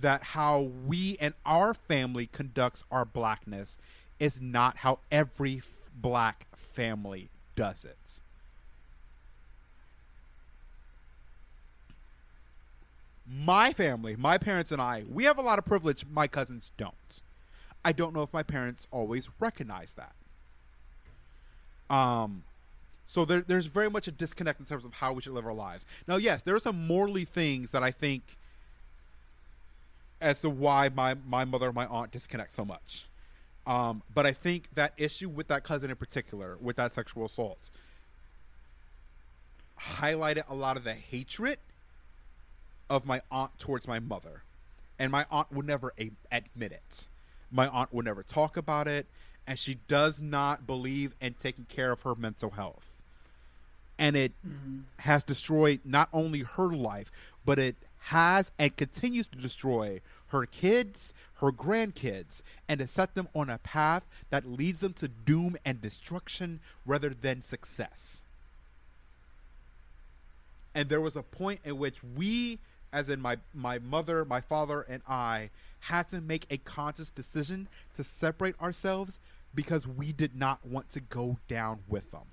[0.00, 3.78] that how we and our family conducts our blackness
[4.18, 8.20] is not how every f- black family does it.
[13.28, 16.94] My family, my parents and I, we have a lot of privilege my cousins don't.
[17.84, 20.12] I don't know if my parents always recognize that.
[21.94, 22.44] Um,
[23.06, 25.54] so there, there's very much a disconnect in terms of how we should live our
[25.54, 25.86] lives.
[26.06, 28.36] Now, yes, there are some morally things that I think
[30.20, 33.06] as to why my, my mother and my aunt disconnect so much.
[33.66, 37.70] Um, but I think that issue with that cousin in particular, with that sexual assault,
[39.80, 41.58] highlighted a lot of the hatred
[42.88, 44.42] of my aunt towards my mother.
[44.98, 47.08] And my aunt would never a- admit it.
[47.50, 49.06] My aunt would never talk about it.
[49.46, 53.02] And she does not believe in taking care of her mental health.
[53.98, 54.32] And it
[55.00, 57.10] has destroyed not only her life,
[57.44, 63.28] but it has and continues to destroy her kids, her grandkids, and to set them
[63.34, 68.22] on a path that leads them to doom and destruction rather than success.
[70.74, 72.58] And there was a point in which we,
[72.92, 77.68] as in my, my mother, my father, and I, had to make a conscious decision
[77.96, 79.18] to separate ourselves
[79.54, 82.26] because we did not want to go down with them.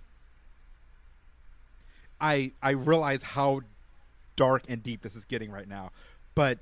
[2.20, 3.62] I I realize how
[4.36, 5.92] dark and deep this is getting right now,
[6.36, 6.60] but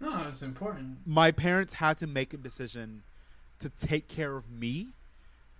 [0.00, 0.98] No, it's important.
[1.06, 3.02] my parents had to make a decision
[3.60, 4.88] to take care of me,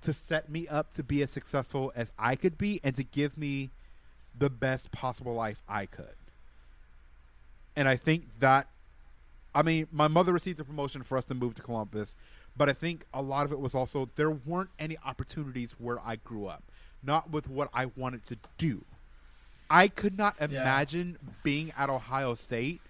[0.02, 3.36] to set me up to be as successful as I could be, and to give
[3.36, 3.70] me
[4.36, 6.14] the best possible life I could.
[7.74, 8.68] And I think that,
[9.54, 12.14] I mean, my mother received a promotion for us to move to Columbus,
[12.56, 16.16] but I think a lot of it was also there weren't any opportunities where I
[16.16, 16.62] grew up,
[17.02, 18.84] not with what I wanted to do.
[19.70, 20.46] I could not Yeah.
[20.46, 22.80] imagine being at Ohio State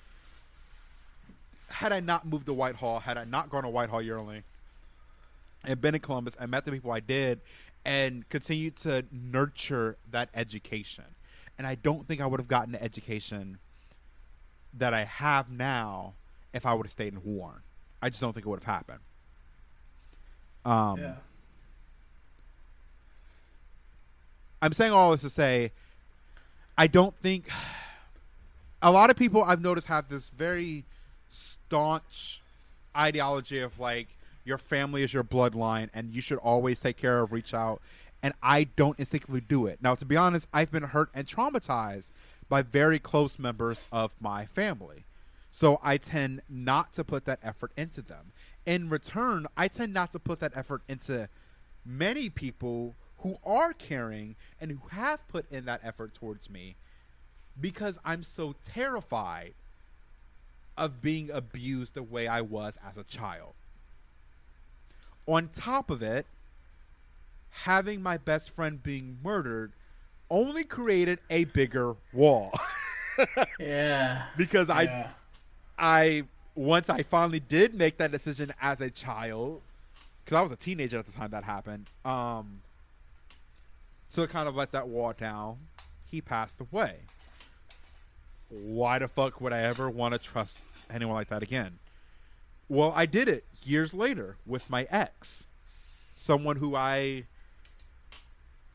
[1.70, 4.42] had I not moved to Whitehall, had I not gone to Whitehall-Yearling,
[5.64, 7.40] and been in Columbus and met the people I did,
[7.84, 11.04] and continued to nurture that education.
[11.58, 13.58] And I don't think I would have gotten the education
[14.72, 16.14] that I have now
[16.52, 17.62] if I would have stayed in Warren.
[18.00, 19.00] I just don't think it would have happened.
[20.64, 21.14] Um, yeah.
[24.62, 25.72] I'm saying all this to say,
[26.80, 27.48] I don't think
[28.80, 30.84] a lot of people I've noticed have this very
[31.28, 32.40] staunch
[32.96, 34.06] ideology of like
[34.44, 37.82] your family is your bloodline and you should always take care of, reach out.
[38.22, 39.80] And I don't instinctively do it.
[39.82, 42.06] Now, to be honest, I've been hurt and traumatized
[42.48, 45.04] by very close members of my family.
[45.50, 48.30] So I tend not to put that effort into them.
[48.66, 51.28] In return, I tend not to put that effort into
[51.84, 56.76] many people who are caring and who have put in that effort towards me
[57.60, 59.54] because I'm so terrified
[60.76, 63.54] of being abused the way I was as a child.
[65.26, 66.26] On top of it,
[67.50, 69.72] having my best friend being murdered
[70.30, 72.52] only created a bigger wall
[73.58, 74.26] Yeah.
[74.36, 75.08] because I yeah.
[75.78, 79.62] I once I finally did make that decision as a child,
[80.24, 81.86] because I was a teenager at the time that happened.
[82.04, 82.60] Um,
[84.12, 85.58] to kind of let that wall down,
[86.04, 87.00] he passed away.
[88.48, 91.78] Why the fuck would I ever want to trust anyone like that again?
[92.68, 95.48] Well, I did it years later with my ex.
[96.14, 97.24] someone who I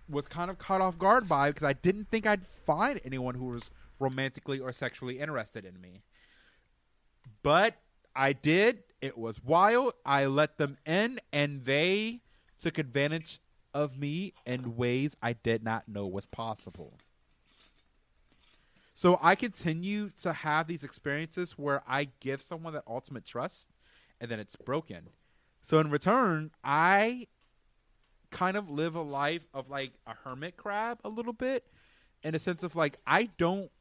[0.10, 3.46] was kind of caught off guard by because I didn't think I'd find anyone who
[3.46, 6.04] was romantically or sexually interested in me.
[7.41, 7.78] But
[8.15, 8.84] I did.
[9.02, 9.93] It was wild.
[10.06, 12.22] I let them in, and they
[12.62, 13.39] took advantage
[13.73, 16.97] of me in ways I did not know was possible.
[18.93, 23.67] So I continue to have these experiences where I give someone that ultimate trust
[24.21, 25.09] and then it's broken.
[25.63, 27.27] So in return, I
[28.29, 31.65] kind of live a life of like a hermit crab a little bit
[32.23, 33.71] in a sense of like I don't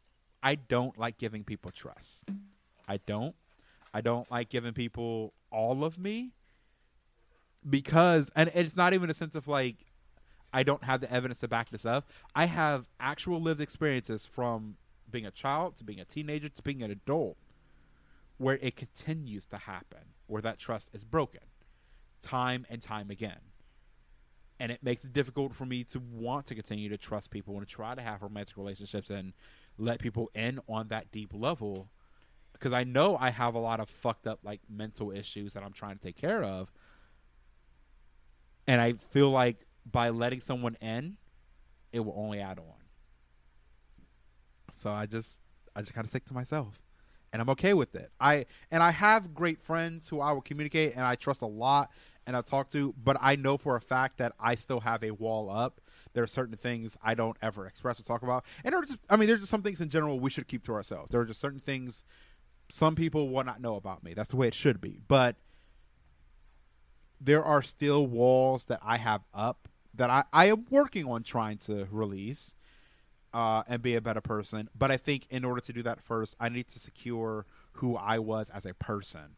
[0.43, 2.25] I don't like giving people trust.
[2.89, 3.35] I don't.
[3.95, 6.33] I don't like giving people all of me
[7.69, 9.77] because and it's not even a sense of like
[10.53, 12.09] I don't have the evidence to back this up.
[12.35, 14.77] I have actual lived experiences from
[15.11, 17.37] being a child to being a teenager to being an adult
[18.39, 21.41] where it continues to happen, where that trust is broken
[22.21, 23.41] time and time again.
[24.61, 27.67] And it makes it difficult for me to want to continue to trust people and
[27.67, 29.33] to try to have romantic relationships and
[29.77, 31.89] let people in on that deep level
[32.53, 35.73] because I know I have a lot of fucked up like mental issues that I'm
[35.73, 36.71] trying to take care of.
[38.67, 41.17] And I feel like by letting someone in,
[41.93, 42.75] it will only add on.
[44.73, 45.39] So I just
[45.75, 46.81] I just kind of stick to myself.
[47.33, 48.11] And I'm okay with it.
[48.21, 51.91] I and I have great friends who I will communicate and I trust a lot
[52.27, 55.13] and I talk to, but I know for a fact that I still have a
[55.13, 55.81] wall up.
[56.13, 58.45] There are certain things I don't ever express or talk about.
[58.65, 61.11] And just, I mean, there's just some things in general we should keep to ourselves.
[61.11, 62.05] There are just certain things
[62.69, 64.15] some people will not know about me.
[64.15, 64.99] That's the way it should be.
[65.09, 65.37] But
[67.23, 71.59] there are still walls that I have up that I, I am working on trying
[71.59, 72.55] to release
[73.33, 74.69] uh, and be a better person.
[74.77, 78.19] But I think in order to do that first, I need to secure who I
[78.19, 79.37] was as a person.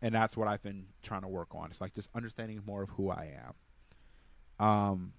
[0.00, 1.70] And that's what I've been trying to work on.
[1.70, 3.32] It's like just understanding more of who I
[4.60, 4.66] am.
[4.66, 5.12] Um,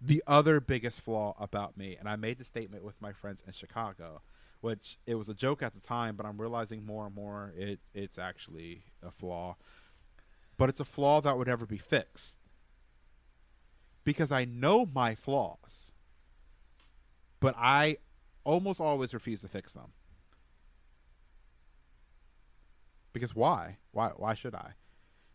[0.00, 3.52] the other biggest flaw about me, and I made the statement with my friends in
[3.52, 4.22] Chicago,
[4.60, 7.80] which it was a joke at the time, but I'm realizing more and more it
[7.94, 9.56] it's actually a flaw.
[10.60, 12.36] But it's a flaw that would ever be fixed.
[14.04, 15.90] Because I know my flaws.
[17.40, 17.96] But I
[18.44, 19.92] almost always refuse to fix them.
[23.14, 23.78] Because why?
[23.92, 24.72] Why why should I?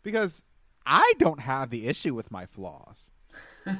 [0.03, 0.43] Because
[0.85, 3.09] I don't have the issue with my flaws.
[3.65, 3.79] I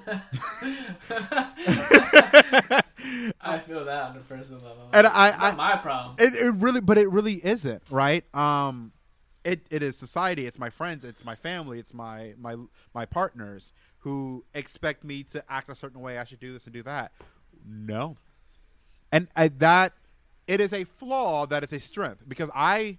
[3.60, 4.89] feel that on a personal level.
[4.93, 6.15] And I, not I my problem.
[6.17, 8.25] It, it really, but it really isn't, right?
[8.36, 8.93] Um,
[9.45, 10.45] it it is society.
[10.47, 11.05] It's my friends.
[11.05, 11.79] It's my family.
[11.79, 12.58] It's my my
[12.93, 16.17] my partners who expect me to act a certain way.
[16.17, 17.12] I should do this and do that.
[17.65, 18.17] No,
[19.12, 19.93] and I, that
[20.47, 22.97] it is a flaw that is a strength because I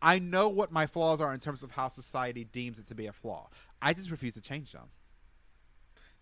[0.00, 3.06] I know what my flaws are in terms of how society deems it to be
[3.06, 3.50] a flaw.
[3.82, 4.88] I just refuse to change them.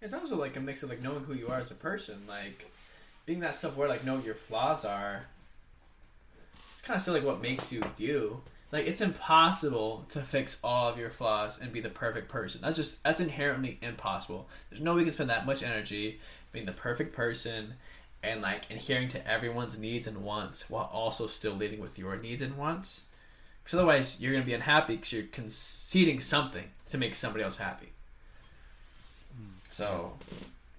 [0.02, 2.70] It's also like a mix of like knowing who you are as a person, like
[3.26, 5.26] being that self aware, like know what your flaws are.
[6.72, 8.42] It's kind of still like what makes you you.
[8.72, 12.61] Like it's impossible to fix all of your flaws and be the perfect person.
[12.62, 14.48] That's just that's inherently impossible.
[14.70, 16.20] There's no way you can spend that much energy
[16.52, 17.74] being the perfect person
[18.22, 22.42] and like adhering to everyone's needs and wants while also still leading with your needs
[22.42, 23.02] and wants.
[23.62, 27.88] Because otherwise, you're gonna be unhappy because you're conceding something to make somebody else happy.
[29.37, 29.50] Hmm.
[29.68, 30.12] So,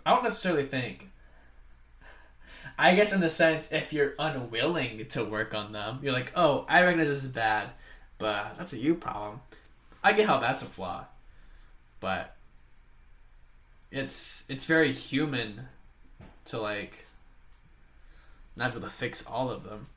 [0.06, 1.10] I don't necessarily think.
[2.78, 6.66] I guess in the sense, if you're unwilling to work on them, you're like, oh,
[6.70, 7.72] I recognize this is bad,
[8.20, 9.42] but that's a you problem.
[10.04, 11.06] I get how that's a flaw,
[12.00, 12.36] but
[13.92, 15.68] it's it's very human
[16.46, 17.06] to like
[18.56, 19.88] not be able to fix all of them.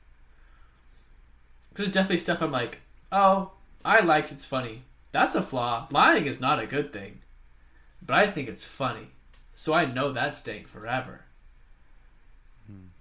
[1.73, 3.51] 'Cause there's definitely stuff I'm like, oh,
[3.85, 4.83] I likes it's funny.
[5.11, 5.87] That's a flaw.
[5.91, 7.21] Lying is not a good thing,
[8.01, 9.11] but I think it's funny,
[9.55, 11.21] so I know that's staying forever.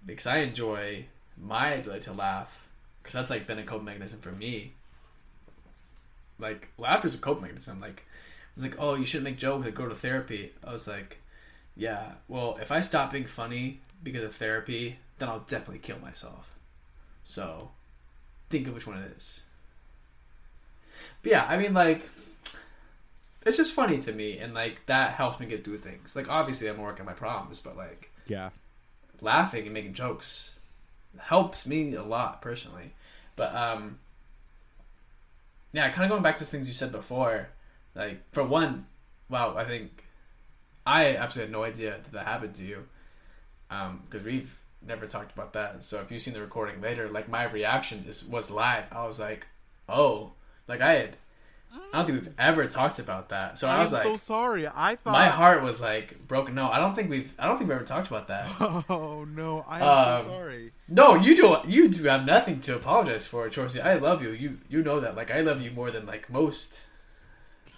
[0.04, 2.66] Because I enjoy my ability to laugh,
[3.02, 4.72] because that's like been a coping mechanism for me.
[6.38, 7.80] Like laughter is a coping mechanism.
[7.80, 9.64] Like I was like, oh, you shouldn't make jokes.
[9.64, 10.52] Like, go to therapy.
[10.64, 11.18] I was like,
[11.76, 12.12] yeah.
[12.28, 16.58] Well, if I stop being funny because of therapy, then I'll definitely kill myself.
[17.22, 17.70] So,
[18.48, 19.40] think of which one it is.
[21.22, 22.08] But yeah, I mean, like,
[23.46, 26.16] it's just funny to me, and like that helps me get through things.
[26.16, 28.50] Like, obviously, I'm working on my problems, but like, Yeah.
[29.22, 30.52] Laughing and making jokes
[31.18, 32.92] helps me a lot personally.
[33.36, 33.98] But um,
[35.72, 37.48] yeah, kind of going back to things you said before.
[37.94, 38.86] Like, for one,
[39.28, 40.04] wow, I think
[40.86, 42.84] I absolutely had no idea that that happened to you.
[43.70, 45.84] Um, because we've never talked about that.
[45.84, 48.84] So if you've seen the recording later, like my reaction is was live.
[48.90, 49.46] I was like,
[49.88, 50.32] oh,
[50.66, 51.16] like I had,
[51.92, 53.58] I don't think we've ever talked about that.
[53.58, 54.66] So I I'm was like, so sorry.
[54.66, 55.12] I thought.
[55.12, 56.54] my heart was like broken.
[56.54, 57.32] No, I don't think we've.
[57.38, 58.46] I don't think we ever talked about that.
[58.88, 59.86] Oh no, I am
[60.22, 60.72] Um, so sorry.
[60.88, 61.56] No, you do.
[61.66, 63.84] You do have nothing to apologize for, Chorsey.
[63.84, 64.30] I love you.
[64.30, 65.14] You you know that.
[65.16, 66.80] Like I love you more than like most.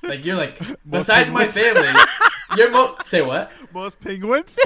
[0.02, 1.88] Like you're like besides my family,
[2.56, 3.52] you're mo- say what?
[3.72, 4.58] Most penguins.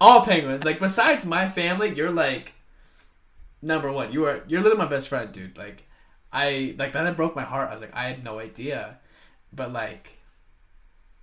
[0.00, 0.64] All penguins.
[0.64, 2.52] Like besides my family, you're like
[3.62, 4.12] number one.
[4.12, 5.56] You are you're literally my best friend, dude.
[5.56, 5.84] Like
[6.32, 7.06] I like that.
[7.06, 7.68] It broke my heart.
[7.68, 8.98] I was like I had no idea,
[9.52, 10.18] but like.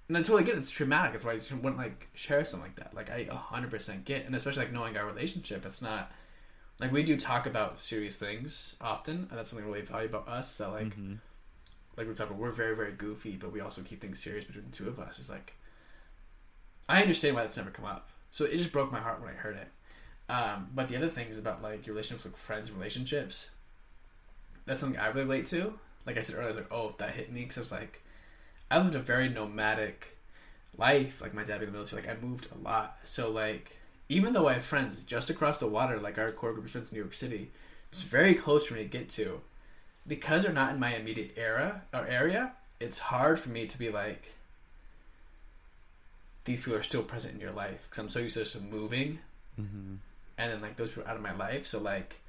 [0.08, 0.58] And I totally get it.
[0.58, 1.12] It's traumatic.
[1.12, 2.96] That's why you wouldn't like share something like that.
[2.96, 5.66] Like I 100% get, and especially like knowing our relationship.
[5.66, 6.12] It's not
[6.80, 10.58] like we do talk about serious things often, and that's something really valuable about us.
[10.58, 11.20] That like, Mhm.
[11.96, 14.76] like we're talking, we're very very goofy, but we also keep things serious between the
[14.76, 15.20] two of us.
[15.20, 15.54] Is like,
[16.88, 18.10] I understand why that's never come up.
[18.32, 19.68] So it just broke my heart when I heard it.
[20.32, 23.50] Um, but the other thing is about like your relationships with friends and relationships.
[24.70, 25.74] That's something I really relate to.
[26.06, 27.72] Like I said earlier, I was like, oh, if that hit me, because I was
[27.72, 28.04] like,
[28.70, 30.16] I lived a very nomadic
[30.78, 31.22] life.
[31.22, 33.00] Like my dad being in the military, like I moved a lot.
[33.02, 33.76] So like,
[34.10, 36.90] even though I have friends just across the water, like our core group of friends
[36.92, 37.50] in New York City,
[37.92, 39.42] it's very close for me to get to.
[40.06, 43.90] Because they're not in my immediate era or area, it's hard for me to be
[43.90, 44.34] like,
[46.46, 49.18] these people are still present in your life because I'm so used to just moving,
[49.60, 49.98] Mhm.
[50.38, 51.66] and then like those people are out of my life.
[51.66, 52.22] So like,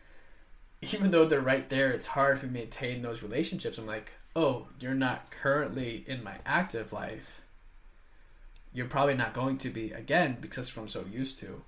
[0.83, 3.78] even though they're right there, it's hard to maintain those relationships.
[3.78, 7.43] I'm like, oh, you're not currently in my active life.
[8.72, 11.62] You're probably not going to be again because I'm so used to.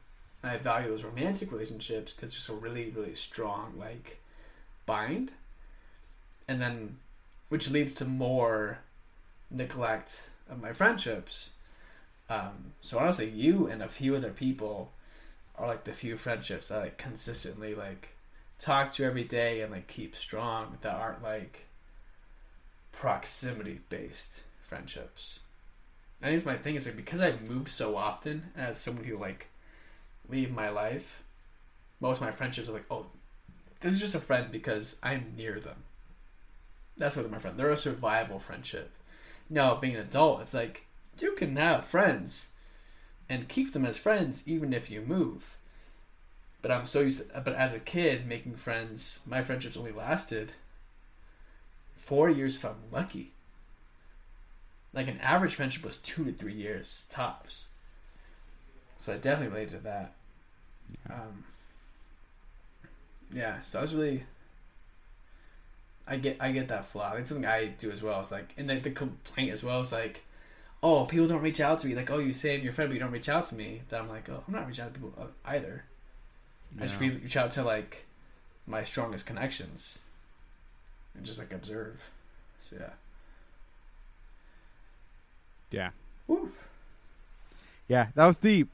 [0.44, 4.18] I value those romantic relationships because it's just a really, really strong like
[4.86, 5.32] bind,
[6.48, 6.96] and then
[7.48, 8.78] which leads to more
[9.50, 11.50] neglect of my friendships.
[12.28, 14.90] Um, so honestly, you and a few other people
[15.56, 18.11] are like the few friendships that I like consistently like
[18.62, 21.66] talk to every day and like keep strong that aren't like
[22.92, 25.40] proximity based friendships.
[26.22, 29.18] I think it's my thing is like because I move so often as someone who
[29.18, 29.48] like
[30.28, 31.24] leave my life,
[32.00, 33.06] most of my friendships are like, oh,
[33.80, 35.82] this is just a friend because I'm near them.
[36.96, 37.58] That's what they're my friend.
[37.58, 38.92] They're a survival friendship.
[39.50, 40.86] Now, being an adult, it's like
[41.18, 42.50] you can have friends
[43.28, 45.56] and keep them as friends even if you move.
[46.62, 50.52] But I'm so used to, but as a kid making friends, my friendships only lasted
[51.96, 53.32] four years if I'm lucky.
[54.94, 57.66] Like an average friendship was two to three years tops.
[58.96, 60.12] So I definitely related to that.
[61.10, 61.44] Um,
[63.32, 64.24] yeah, so I was really.
[66.06, 67.14] I get I get that flaw.
[67.14, 68.20] It's something I do as well.
[68.20, 70.24] It's like, and the, the complaint as well is like,
[70.82, 71.94] oh, people don't reach out to me.
[71.94, 73.82] Like, oh, you say I'm your friend, but you don't reach out to me.
[73.88, 75.84] Then I'm like, oh, I'm not reaching out to people uh, either.
[76.80, 78.04] I just reach out to like
[78.66, 79.98] my strongest connections
[81.14, 82.08] and just like observe.
[82.60, 82.90] So yeah.
[85.70, 85.90] Yeah.
[86.32, 86.68] Oof.
[87.88, 88.68] Yeah, that was deep.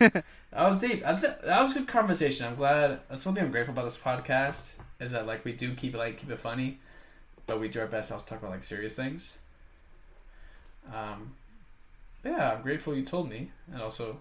[0.52, 1.06] That was deep.
[1.06, 2.44] I th- that was a good conversation.
[2.44, 3.00] I'm glad.
[3.08, 5.98] That's one thing I'm grateful about this podcast is that like we do keep it
[5.98, 6.80] like keep it funny,
[7.46, 9.38] but we do our best to also talk about like serious things.
[10.92, 11.34] Um,
[12.24, 14.20] yeah, I'm grateful you told me, and also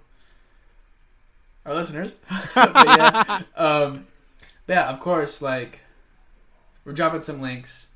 [1.69, 2.15] our listeners.
[2.55, 4.07] but yeah, um,
[4.67, 5.81] yeah, of course, like
[6.83, 7.87] we're dropping some links.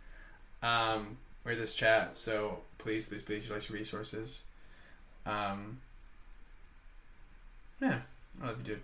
[0.61, 4.43] Um, where this chat, so please, please, please utilize your resources.
[5.26, 5.80] Um,
[7.82, 7.99] yeah,
[8.41, 8.82] I love you, dude.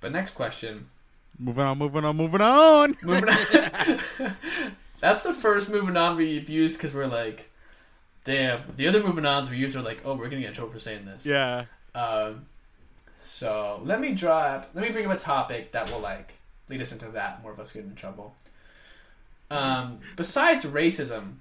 [0.00, 0.88] But next question.
[1.38, 2.96] Moving on, moving on, moving on.
[3.02, 4.36] Moving on.
[5.00, 7.48] That's the first moving on we've used because we're like,
[8.24, 8.62] damn.
[8.74, 10.80] The other moving ons we used are like, oh, we're gonna get in trouble for
[10.80, 11.24] saying this.
[11.24, 11.66] Yeah.
[11.94, 12.46] Um,
[13.28, 14.70] so let me drop.
[14.74, 16.32] Let me bring up a topic that will like
[16.70, 17.42] lead us into that.
[17.42, 18.34] More of us getting in trouble.
[19.50, 21.34] Um, besides racism,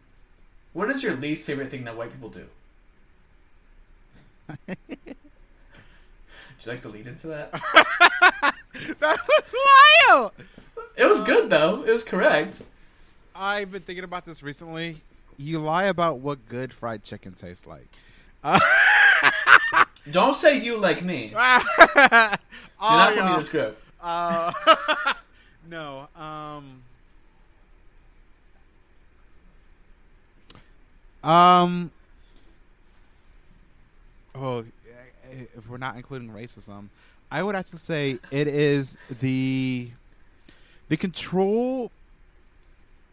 [0.73, 2.45] what is your least favorite thing that white people do?
[4.67, 4.77] Would
[6.65, 7.51] you like to lead into that?
[8.99, 9.51] That was
[10.07, 10.31] wild.
[10.95, 11.83] It was good though.
[11.83, 12.61] It was correct.
[13.35, 15.01] I've been thinking about this recently.
[15.35, 17.88] You lie about what good fried chicken tastes like.
[18.43, 18.59] Uh,
[20.12, 21.30] Don't say you like me.
[21.30, 22.36] Do oh,
[22.82, 23.84] not put me in the script.
[24.01, 24.51] Uh,
[25.70, 26.08] no.
[26.16, 26.84] Um.
[31.24, 31.91] Um.
[34.36, 34.64] Oh,
[35.32, 36.88] if we're not including racism,
[37.32, 39.89] I would have to say it is the
[40.89, 41.91] the control,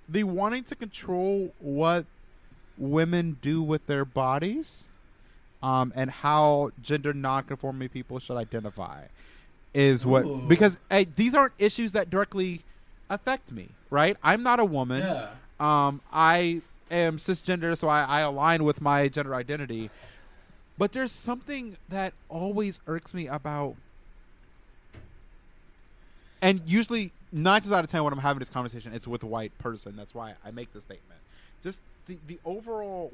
[0.09, 2.05] the wanting to control what
[2.77, 4.91] women do with their bodies,
[5.65, 9.05] um, and how gender nonconforming people should identify
[9.73, 10.45] is what Ooh.
[10.47, 12.61] because uh, these aren't issues that directly
[13.09, 14.19] affect me, right?
[14.23, 15.01] I'm not a woman.
[15.01, 15.31] Yeah.
[15.59, 16.61] Um, I
[16.91, 19.91] am cisgender, so I, I align with my gender identity.
[20.77, 23.77] But there's something that always irks me about,
[26.43, 29.27] and usually nine times out of ten when I'm having this conversation, it's with a
[29.27, 29.97] white person.
[29.97, 31.21] That's why I make the statement.
[31.63, 33.13] Just the the overall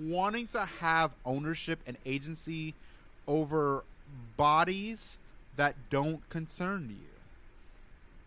[0.00, 2.74] wanting to have ownership and agency
[3.26, 3.84] over
[4.36, 5.18] bodies
[5.56, 7.06] that don't concern you.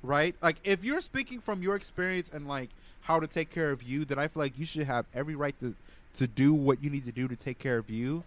[0.03, 0.35] Right?
[0.41, 2.69] Like if you're speaking from your experience and like
[3.01, 5.59] how to take care of you, then I feel like you should have every right
[5.59, 5.75] to
[6.15, 8.23] to do what you need to do to take care of you.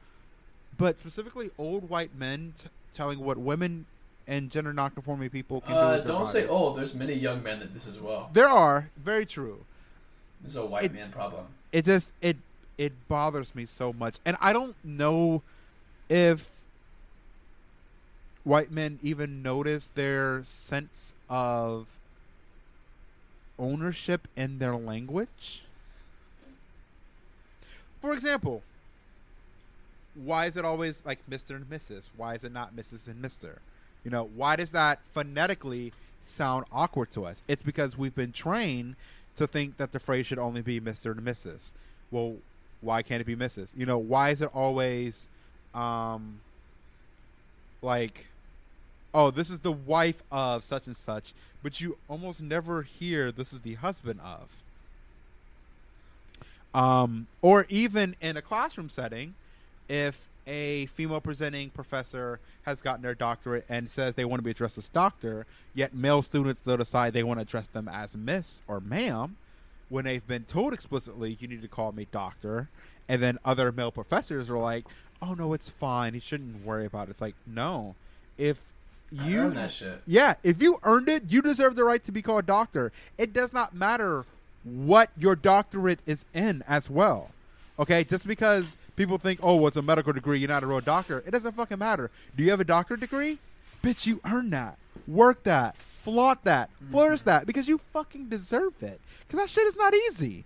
[0.77, 3.87] But specifically old white men t- telling what women
[4.27, 6.51] and gender nonconforming people can do Uh, their don't say bodies.
[6.51, 6.77] old.
[6.79, 8.29] There's many young men that this as well.
[8.35, 9.65] There are, very true.
[10.43, 11.47] This is a white It- man problem.
[11.73, 12.37] it just it
[12.79, 15.43] it bothers me so much and i don't know
[16.09, 16.51] if
[18.45, 21.87] white men even notice their sense of
[23.59, 25.65] ownership in their language
[28.01, 28.63] for example
[30.15, 33.59] why is it always like mr and mrs why is it not mrs and mr
[34.05, 38.95] you know why does that phonetically sound awkward to us it's because we've been trained
[39.39, 41.13] to think that the phrase should only be Mr.
[41.13, 41.71] and Mrs.
[42.11, 42.37] Well,
[42.81, 43.77] why can't it be Mrs.?
[43.77, 45.29] You know, why is it always
[45.75, 46.41] um
[47.83, 48.27] like
[49.15, 53.53] oh, this is the wife of such and such, but you almost never hear this
[53.53, 54.63] is the husband of.
[56.75, 59.35] Um or even in a classroom setting,
[59.89, 64.51] if a female presenting professor has gotten their doctorate and says they want to be
[64.51, 68.63] addressed as doctor, yet male students they'll decide they want to address them as miss
[68.67, 69.37] or ma'am,
[69.89, 72.69] when they've been told explicitly you need to call me doctor,
[73.09, 74.85] and then other male professors are like,
[75.23, 76.15] "Oh no, it's fine.
[76.15, 77.95] You shouldn't worry about it." It's like, no,
[78.37, 78.61] if
[79.11, 80.03] you earned that shit.
[80.07, 82.93] yeah, if you earned it, you deserve the right to be called doctor.
[83.17, 84.25] It does not matter
[84.65, 87.31] what your doctorate is in as well.
[87.79, 90.81] Okay, just because people think, oh, well, it's a medical degree, you're not a real
[90.81, 91.23] doctor.
[91.27, 92.11] It doesn't fucking matter.
[92.37, 93.39] Do you have a doctorate degree?
[93.83, 94.77] Bitch, you earned that.
[95.07, 95.77] Work that.
[96.09, 96.71] Flaunt that.
[96.71, 96.93] Mm-hmm.
[96.93, 98.99] Flourish that because you fucking deserve it.
[99.27, 100.45] Because that shit is not easy.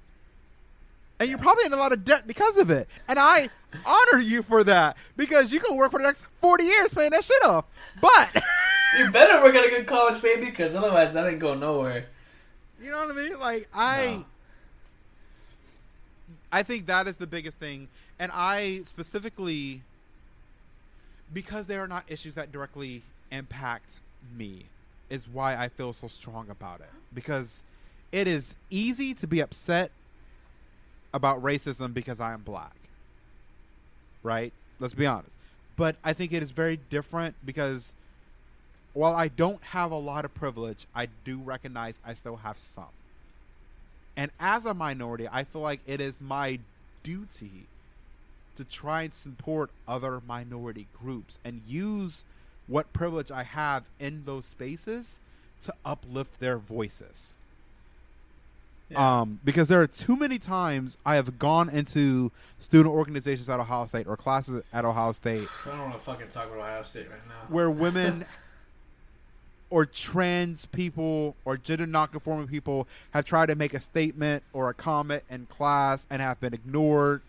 [1.21, 2.89] And you're probably in a lot of debt because of it.
[3.07, 3.49] And I
[3.87, 7.25] honor you for that because you can work for the next 40 years paying that
[7.25, 7.65] shit off.
[8.01, 8.43] But.
[8.99, 12.05] You better work at a good college, baby, because otherwise that ain't going nowhere.
[12.79, 13.41] You know what I mean?
[13.41, 14.25] Like I No.
[16.53, 17.89] I think that is the biggest thing
[18.19, 19.81] and I specifically
[21.33, 24.01] because they are not issues that directly impact
[24.37, 24.67] me
[25.13, 27.63] is why I feel so strong about it because
[28.13, 29.91] it is easy to be upset
[31.13, 32.75] about racism because I am black.
[34.23, 34.55] Right?
[34.81, 35.37] Let's be honest.
[35.77, 37.93] But I think it is very different because
[38.95, 42.95] while I don't have a lot of privilege, I do recognize I still have some.
[44.17, 46.59] And as a minority, I feel like it is my
[47.03, 47.67] duty
[48.57, 52.25] to try and support other minority groups and use
[52.67, 55.19] what privilege I have in those spaces
[55.65, 57.35] to uplift their voices.
[58.91, 59.21] Yeah.
[59.21, 63.87] Um, because there are too many times I have gone into student organizations at Ohio
[63.87, 67.09] State or classes at Ohio State I don't want to fucking talk about Ohio State
[67.11, 67.47] right now.
[67.49, 68.27] where women
[69.71, 74.75] or trans people or gender nonconforming people have tried to make a statement or a
[74.75, 77.23] comment in class and have been ignored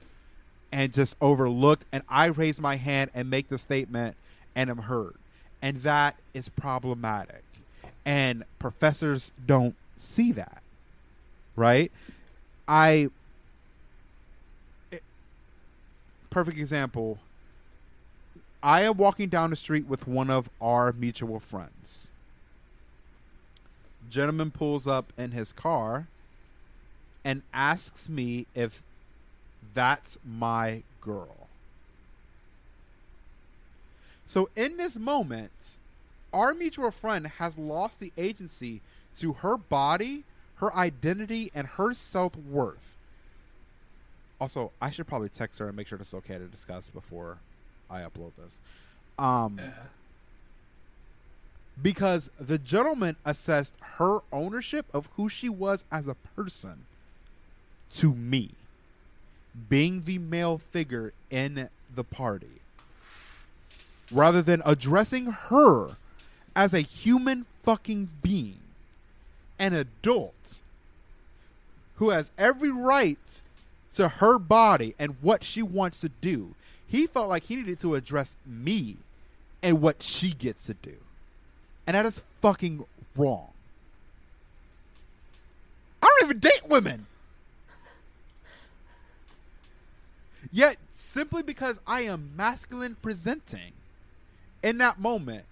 [0.69, 4.17] and just overlooked and I raise my hand and make the statement
[4.53, 5.15] and am heard.
[5.63, 7.41] And that is problematic.
[8.05, 10.61] And professors don't see that.
[11.55, 11.91] Right?
[12.67, 13.09] I
[14.91, 15.03] it-
[16.29, 17.19] perfect example
[18.61, 22.11] I am walking down the street with one of our mutual friends.
[24.09, 26.07] Gentleman pulls up in his car
[27.25, 28.81] and asks me if
[29.73, 31.42] that's my girl.
[34.25, 35.75] So in this moment,
[36.33, 38.81] our mutual friend has lost the agency
[39.19, 40.23] to her body,
[40.55, 42.95] her identity, and her self worth.
[44.41, 47.37] Also, I should probably text her and make sure it's okay to discuss before
[47.89, 48.59] I upload this.
[49.19, 49.71] Um, Yeah.
[51.81, 56.85] because the gentleman assessed her ownership of who she was as a person
[57.91, 58.51] to me,
[59.69, 62.61] being the male figure in the party,
[64.11, 65.97] rather than addressing her
[66.55, 68.59] as a human fucking being,
[69.57, 70.61] an adult
[71.95, 73.41] who has every right
[73.93, 76.55] to her body and what she wants to do.
[76.87, 78.97] He felt like he needed to address me
[79.61, 80.95] and what she gets to do.
[81.87, 82.85] And that is fucking
[83.15, 83.49] wrong.
[86.01, 87.07] I don't even date women.
[90.51, 93.71] Yet, simply because I am masculine presenting
[94.63, 95.43] in that moment,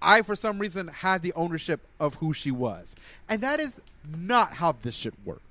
[0.00, 2.96] I, for some reason, had the ownership of who she was.
[3.28, 3.74] And that is
[4.16, 5.42] not how this should work.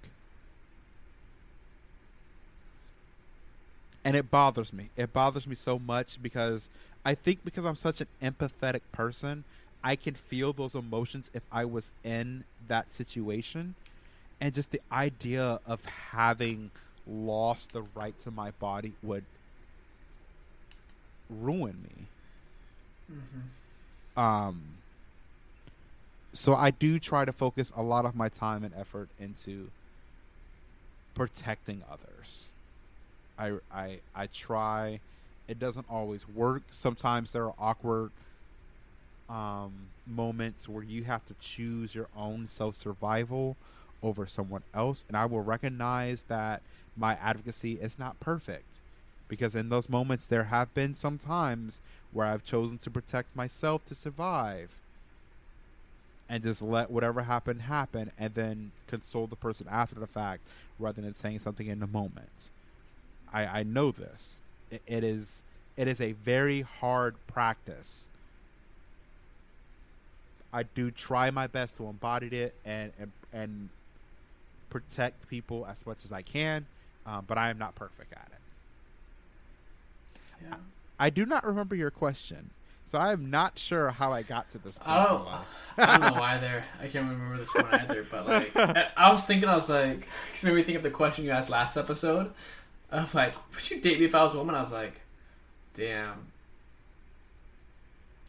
[4.04, 4.90] And it bothers me.
[4.96, 6.70] It bothers me so much because
[7.06, 9.44] I think because I'm such an empathetic person,
[9.84, 13.76] I can feel those emotions if I was in that situation.
[14.40, 16.72] And just the idea of having
[17.06, 19.26] lost the right to my body would
[21.30, 22.06] ruin me.
[23.12, 24.20] Mm-hmm.
[24.20, 24.62] Um,
[26.34, 29.70] so I do try to focus a lot of my time and effort into
[31.16, 32.50] protecting others.
[33.38, 35.00] I I I try.
[35.48, 36.64] It doesn't always work.
[36.72, 38.12] Sometimes there are awkward
[39.30, 43.56] um, moments where you have to choose your own self survival
[44.04, 46.62] over someone else, and I will recognize that
[46.96, 48.77] my advocacy is not perfect
[49.28, 53.86] because in those moments there have been some times where I've chosen to protect myself
[53.88, 54.72] to survive
[56.30, 60.42] and just let whatever happened happen and then console the person after the fact
[60.80, 62.52] rather than saying something in the moment.
[63.32, 64.40] I, I know this.
[64.72, 65.44] It, it is
[65.76, 68.10] it is a very hard practice.
[70.52, 73.70] I do try my best to embody it and and, and
[74.70, 76.66] protect people as much as I can,
[77.06, 78.40] um, but I am not perfect at it.
[80.44, 80.56] Yeah.
[81.00, 82.52] I do not remember your question,
[82.86, 84.90] so I am not sure how I got to this point.
[84.90, 85.28] I don't.
[85.28, 85.46] Oh,
[85.78, 86.64] I don't know why either.
[86.82, 88.06] I can't remember this one either.
[88.10, 88.56] But like,
[88.98, 91.50] I, was thinking, I was like, cause made me think of the question you asked
[91.50, 92.32] last episode,
[92.92, 94.56] of like, would you date me if I was a woman?
[94.56, 95.02] I was like,
[95.74, 96.28] damn.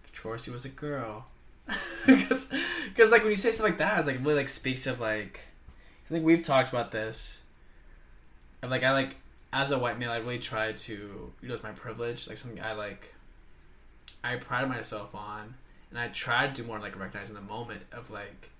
[0.05, 1.27] If Chorsey was a girl,
[2.07, 2.49] because,
[2.89, 5.41] because like when you say stuff like that, it's like really like speaks of like,
[6.05, 7.43] I think we've talked about this.
[8.61, 9.17] And like I like
[9.53, 13.15] as a white male, I really try to utilize my privilege, like something I like.
[14.23, 15.55] I pride myself on
[15.91, 18.51] and I try to do more like recognizing the moment of like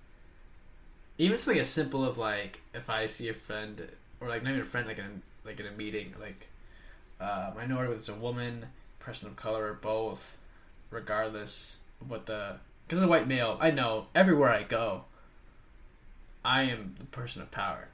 [1.19, 3.89] even something as simple of like if I see a friend
[4.21, 6.47] or like not even a friend like in a, like in a meeting like
[7.21, 8.67] uh, minority whether it's a woman
[9.01, 10.39] person of color or both
[10.91, 15.05] regardless of what the because as a white male I know everywhere I go
[16.45, 17.89] I am the person of power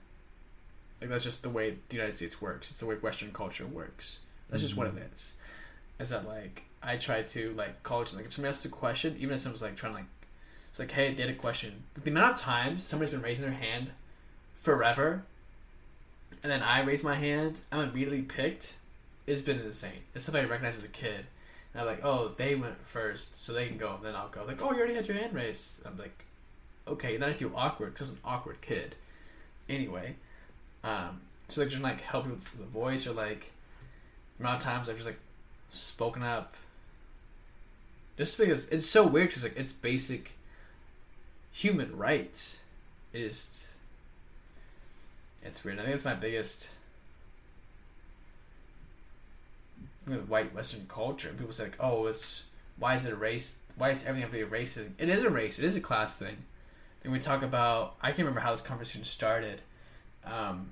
[1.01, 4.19] like that's just the way the United States works it's the way Western culture works
[4.51, 5.15] that's just what it mm-hmm.
[5.15, 5.33] is
[5.99, 9.17] is that like I try to like college it like if somebody asks a question,
[9.19, 10.09] even if someone's like trying to like
[10.71, 11.85] it's like, hey, they had a question.
[12.03, 13.91] The amount of times somebody's been raising their hand
[14.57, 15.23] forever
[16.43, 18.75] and then I raise my hand, I'm immediately picked,
[19.27, 20.03] it's been insane.
[20.15, 21.25] It's somebody I recognize as a kid.
[21.73, 24.45] And I'm like, oh, they went first, so they can go, and then I'll go.
[24.45, 25.81] Like, oh, you already had your hand raised.
[25.87, 26.25] I'm like,
[26.87, 27.15] okay.
[27.15, 28.95] And then I feel awkward because I'm an awkward kid.
[29.69, 30.17] Anyway,
[30.85, 33.51] um, so like just like helping with the voice or like
[34.37, 35.19] the amount of times I've just like
[35.71, 36.55] spoken up.
[38.19, 40.33] Just because it's so weird because like it's basic
[41.51, 42.59] human rights
[43.13, 43.67] is
[45.43, 45.81] it's weird.
[45.81, 46.71] I think it's my biggest
[50.07, 51.35] with white western culture.
[51.37, 52.45] People say like oh it's
[52.79, 55.31] why is it a race why is everything have to be race it is a
[55.31, 55.59] race.
[55.59, 56.37] It is a class thing.
[57.03, 59.61] Then we talk about i can't remember how this conversation started
[60.27, 60.71] um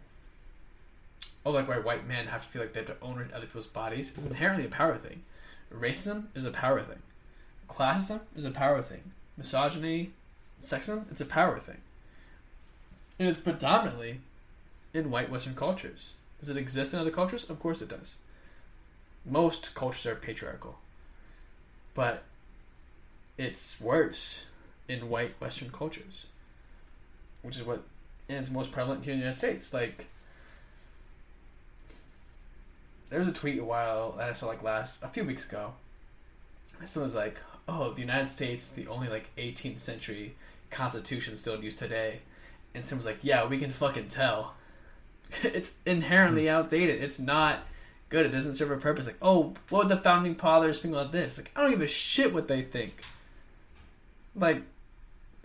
[1.45, 3.67] oh like why white men have to feel like they have to own other people's
[3.67, 5.23] bodies it's inherently a power thing
[5.73, 6.99] racism is a power thing
[7.73, 9.13] classism is a power thing.
[9.37, 10.11] Misogyny,
[10.61, 11.79] sexism, it's a power thing.
[13.19, 14.21] And it's predominantly
[14.93, 16.13] in white Western cultures.
[16.41, 17.49] Does it exist in other cultures?
[17.49, 18.17] Of course it does.
[19.25, 20.79] Most cultures are patriarchal.
[21.95, 22.25] But
[23.39, 24.47] it's worse
[24.89, 26.27] in white Western cultures.
[27.43, 27.83] Which is what
[28.29, 29.73] and it's most prevalent here in the United States.
[29.73, 30.07] Like
[33.11, 35.75] there was a tweet a while that I saw like last a few weeks ago.
[36.85, 37.37] Someone was like,
[37.69, 40.35] oh, the United States, the only like 18th century
[40.71, 42.21] constitution still in use today.
[42.75, 44.55] And someone's like, yeah, we can fucking tell.
[45.43, 46.55] it's inherently hmm.
[46.55, 47.03] outdated.
[47.03, 47.61] It's not
[48.09, 48.27] good.
[48.27, 49.07] It doesn't serve a purpose.
[49.07, 51.39] Like, oh, what would the founding fathers think about this?
[51.39, 53.03] Like, I don't give a shit what they think.
[54.35, 54.63] Like,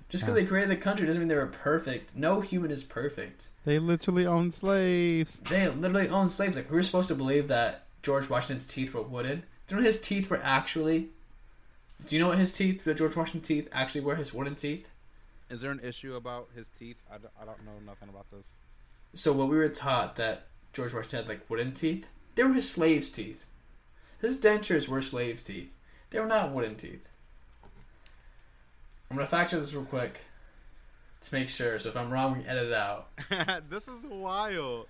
[0.10, 0.42] just because Yeah.
[0.44, 2.16] they created the country doesn't mean they were perfect.
[2.16, 3.48] No human is perfect.
[3.66, 5.42] They literally own slaves.
[5.50, 6.56] They literally owned slaves.
[6.56, 9.44] Like, we were supposed to believe that George Washington's teeth were wooden.
[9.68, 11.10] Do you know his teeth were actually
[12.06, 14.88] do you know what his teeth, the George Washington teeth, actually were his wooden teeth?
[15.50, 17.02] Is there an issue about his teeth?
[17.12, 18.48] I, d- I don't know nothing about this.
[19.16, 22.70] So when we were taught that George Washington had like wooden teeth, they were his
[22.70, 23.46] slaves' teeth.
[24.22, 25.72] His dentures were slaves' teeth.
[26.12, 27.10] They were not wooden teeth.
[29.10, 30.20] I'm gonna fact check this real quick
[31.22, 31.80] to make sure.
[31.80, 33.10] So if I'm wrong, we can edit it out.
[33.70, 34.88] this is wild.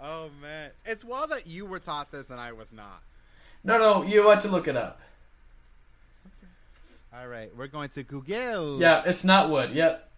[0.00, 3.02] Oh man, it's wild that you were taught this and I was not.
[3.64, 5.00] No, no, you want to look it up.
[7.14, 8.80] All right, we're going to Google.
[8.80, 9.70] Yeah, it's not wood.
[9.70, 10.10] Yep.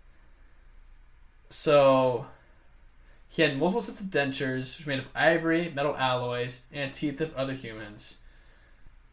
[1.48, 2.26] So
[3.28, 7.20] he had multiple sets of dentures, which were made of ivory, metal alloys, and teeth
[7.20, 8.16] of other humans,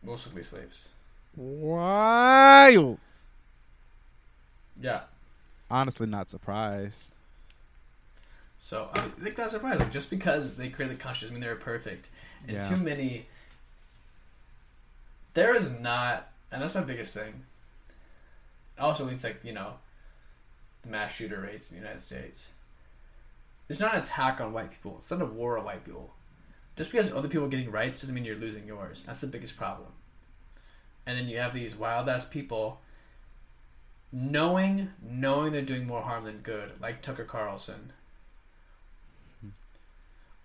[0.01, 0.89] mostly slaves.
[1.35, 2.97] Wild.
[4.79, 5.01] Yeah.
[5.69, 7.11] Honestly, not surprised.
[8.59, 9.89] So I think that's surprising.
[9.91, 12.09] Just because they created the country doesn't mean they were perfect.
[12.47, 12.69] And Yeah.
[12.69, 13.27] too many.
[15.33, 17.45] There is not, and that's my biggest thing.
[18.77, 19.75] It also leads like you know,
[20.83, 22.47] the mass shooter rates in the United States.
[23.67, 24.97] It's not an attack on white people.
[24.99, 26.13] It's not a war on white people.
[26.77, 29.03] Just because other people are getting rights doesn't mean you're losing yours.
[29.03, 29.87] That's the biggest problem.
[31.05, 32.81] And then you have these wild ass people
[34.15, 37.91] knowing knowing they're doing more harm than good, like Tucker Carlson.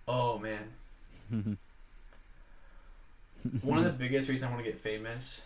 [0.07, 0.73] Oh man.
[3.61, 5.45] One of the biggest reasons I want to get famous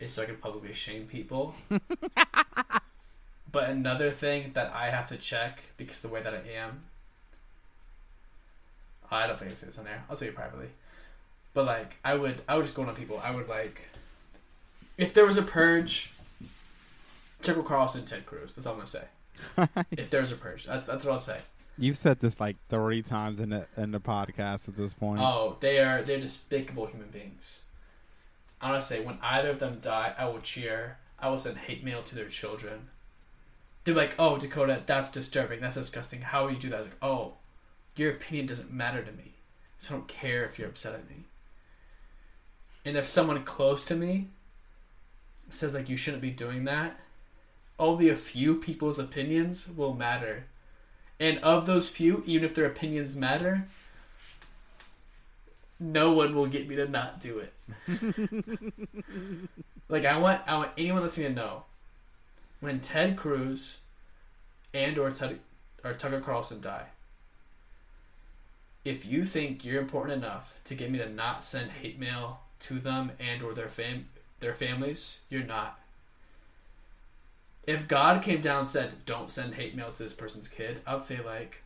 [0.00, 1.54] is so I can publicly shame people.
[3.52, 6.82] but another thing that I have to check because the way that I am,
[9.10, 10.04] I don't think I say this on there.
[10.10, 10.66] I'll tell you privately.
[11.54, 13.20] But like, I would, I would just go on people.
[13.22, 13.80] I would like,
[14.98, 16.12] if there was a purge,
[17.46, 18.52] Tucker Carlson, Ted Cruz.
[18.52, 19.04] That's all I'm gonna say.
[19.92, 21.38] if there's a purge, that's, that's what I'll say.
[21.78, 25.20] You've said this like thirty times in the in the podcast at this point.
[25.20, 27.60] Oh, they are they're despicable human beings.
[28.60, 30.98] I want to say when either of them die, I will cheer.
[31.20, 32.88] I will send hate mail to their children.
[33.84, 35.60] They're like, "Oh, Dakota, that's disturbing.
[35.60, 36.22] That's disgusting.
[36.22, 37.34] How would you do that?" I was like, "Oh,
[37.94, 39.34] your opinion doesn't matter to me,
[39.78, 41.26] so I don't care if you're upset at me."
[42.84, 44.28] And if someone close to me
[45.48, 46.98] says like you shouldn't be doing that,
[47.78, 50.44] only a few people's opinions will matter.
[51.18, 53.66] And of those few, even if their opinions matter,
[55.78, 57.52] no one will get me to not do it.
[59.88, 61.64] like I want I want anyone listening to know
[62.60, 63.78] when Ted Cruz
[64.72, 65.40] and or Ted
[65.84, 66.86] or Tucker Carlson die.
[68.84, 72.74] If you think you're important enough to get me to not send hate mail to
[72.74, 74.08] them and or their fam
[74.40, 75.78] their families, you're not.
[77.66, 80.94] If God came down and said, "Don't send hate mail to this person's kid," I
[80.94, 81.62] would say like,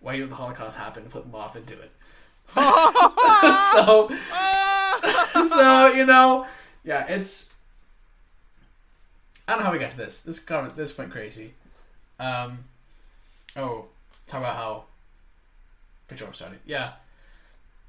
[0.00, 1.08] "Why let the Holocaust happen?
[1.08, 1.90] Flip them off and do it."
[2.54, 4.08] so,
[5.48, 6.46] so you know,
[6.84, 7.50] yeah, it's.
[9.48, 10.20] I don't know how we got to this.
[10.20, 11.54] This comment, this went crazy.
[12.18, 12.64] Um,
[13.56, 13.86] oh,
[14.28, 14.84] talk about how
[16.08, 16.60] Patrol started.
[16.64, 16.92] Yeah,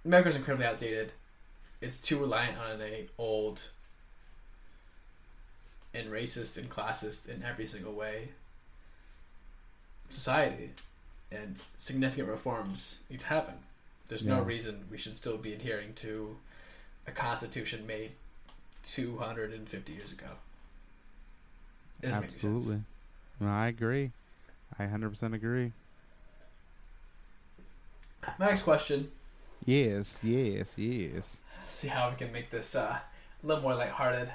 [0.06, 1.14] America's incredibly outdated.
[1.82, 3.62] It's too reliant on an old
[5.94, 8.30] and racist and classist in every single way
[10.10, 10.72] society,
[11.32, 13.56] and significant reforms need to happen.
[14.08, 16.38] There's no reason we should still be adhering to
[17.06, 18.12] a constitution made
[18.84, 20.28] 250 years ago.
[22.02, 22.44] It doesn't make any sense.
[22.46, 22.84] Absolutely.
[23.40, 24.12] No, I agree.
[24.80, 25.74] I 100% agree.
[28.40, 29.12] My next question.
[29.66, 31.42] Yes, yes, yes.
[31.66, 33.00] See how we can make this uh,
[33.44, 34.32] a little more lighthearted.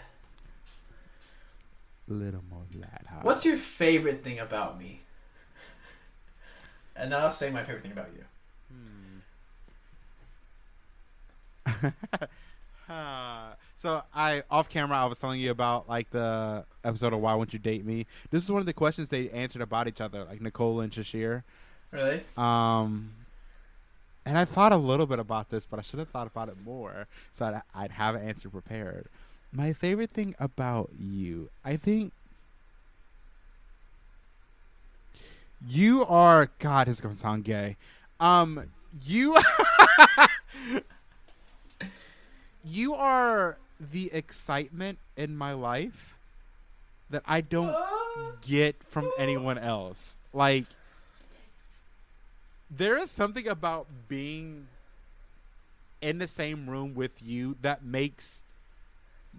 [2.08, 3.24] A little more lighthearted.
[3.24, 5.02] What's your favorite thing about me?
[6.94, 8.24] And now I'll say my favorite thing about you.
[12.88, 17.32] Uh, so I off camera I was telling you about like the episode of Why
[17.34, 18.06] Won't You Date Me.
[18.30, 21.42] This is one of the questions they answered about each other, like Nicole and Sasheer.
[21.90, 22.22] Really?
[22.36, 23.12] Um,
[24.26, 26.56] and I thought a little bit about this, but I should have thought about it
[26.64, 29.06] more, so I'd, I'd have an answer prepared.
[29.52, 32.12] My favorite thing about you, I think,
[35.66, 36.50] you are.
[36.58, 37.76] God, is gonna sound gay.
[38.18, 38.70] Um,
[39.04, 39.36] you,
[42.64, 46.14] you are the excitement in my life
[47.10, 47.76] that I don't
[48.40, 50.16] get from anyone else.
[50.32, 50.64] Like
[52.70, 54.68] there is something about being
[56.00, 58.42] in the same room with you that makes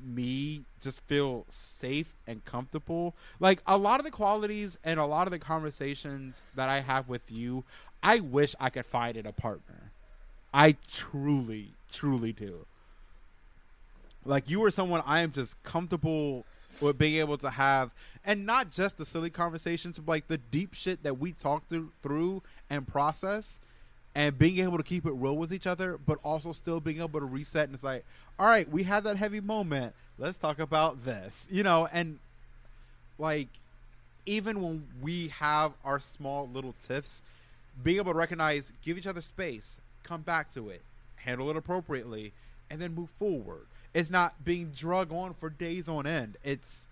[0.02, 3.16] me just feel safe and comfortable.
[3.40, 7.08] Like a lot of the qualities and a lot of the conversations that I have
[7.08, 7.64] with you,
[8.02, 9.92] I wish I could find in a partner.
[10.54, 12.66] I truly, truly do.
[14.26, 16.46] Like you are someone I am just comfortable
[16.82, 17.92] with being able to have,
[18.26, 21.92] and not just the silly conversations, but like the deep shit that we talk through,
[22.02, 23.60] through and process,
[24.16, 27.20] and being able to keep it real with each other, but also still being able
[27.20, 28.06] to reset and it's like,
[28.38, 29.94] all right, we had that heavy moment.
[30.18, 32.20] Let's talk about this, you know, and
[33.18, 33.48] like
[34.26, 37.24] even when we have our small little tiffs,
[37.82, 40.82] being able to recognize, give each other space, come back to it,
[41.18, 42.34] handle it appropriately,
[42.70, 43.66] and then move forward.
[43.94, 46.38] It's not being drug on for days on end.
[46.44, 46.88] It's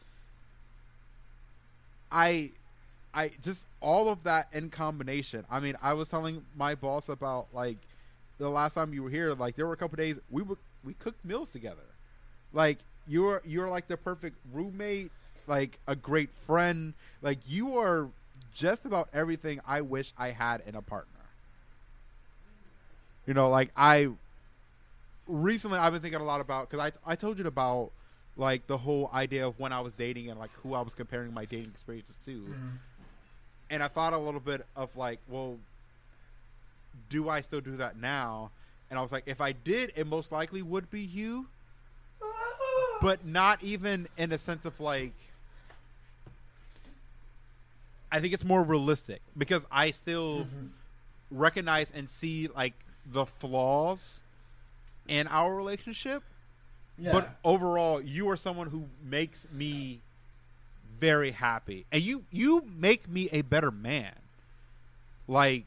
[2.12, 2.52] I
[3.14, 5.46] I just all of that in combination.
[5.50, 7.78] I mean, I was telling my boss about like
[8.38, 10.94] the last time you were here, like there were a couple days we were we
[10.94, 11.82] cooked meals together.
[12.54, 15.12] Like you're you're like the perfect roommate,
[15.48, 16.94] like a great friend.
[17.22, 18.08] Like you are
[18.54, 21.08] just about everything I wish I had in a partner.
[23.28, 24.10] You know, like I
[25.28, 27.92] recently I've been thinking a lot about because I I told you about
[28.38, 31.34] like the whole idea of when I was dating and like who I was comparing
[31.34, 32.32] my dating experiences to.
[32.32, 32.68] Mm-hmm.
[33.72, 35.58] And I thought a little bit of like, well,
[37.10, 38.52] do I still do that now?
[38.90, 41.48] And I was like, if I did, it most likely would be you,
[43.02, 45.14] but not even in a sense of like.
[48.12, 50.72] I think it's more realistic because I still Mhm.
[51.32, 52.74] recognize and see like
[53.06, 54.22] the flaws
[55.08, 56.22] in our relationship.
[56.98, 57.14] Yeah.
[57.14, 60.02] But overall, you are someone who makes me
[61.02, 64.14] very happy, and you you make me a better man.
[65.28, 65.66] Like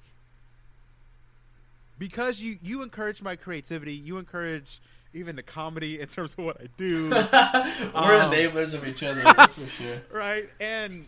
[1.98, 4.80] because you you encourage my creativity, you encourage
[5.12, 9.22] even the comedy in terms of what I do, We're Um, enablers of each other,
[9.22, 10.02] that's for sure.
[10.12, 10.48] right?
[10.60, 11.06] And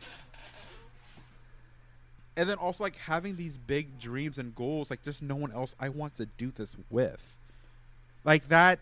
[2.36, 4.90] and then also like having these big dreams and goals.
[4.90, 7.36] Like there's no one else I want to do this with.
[8.24, 8.80] Like that.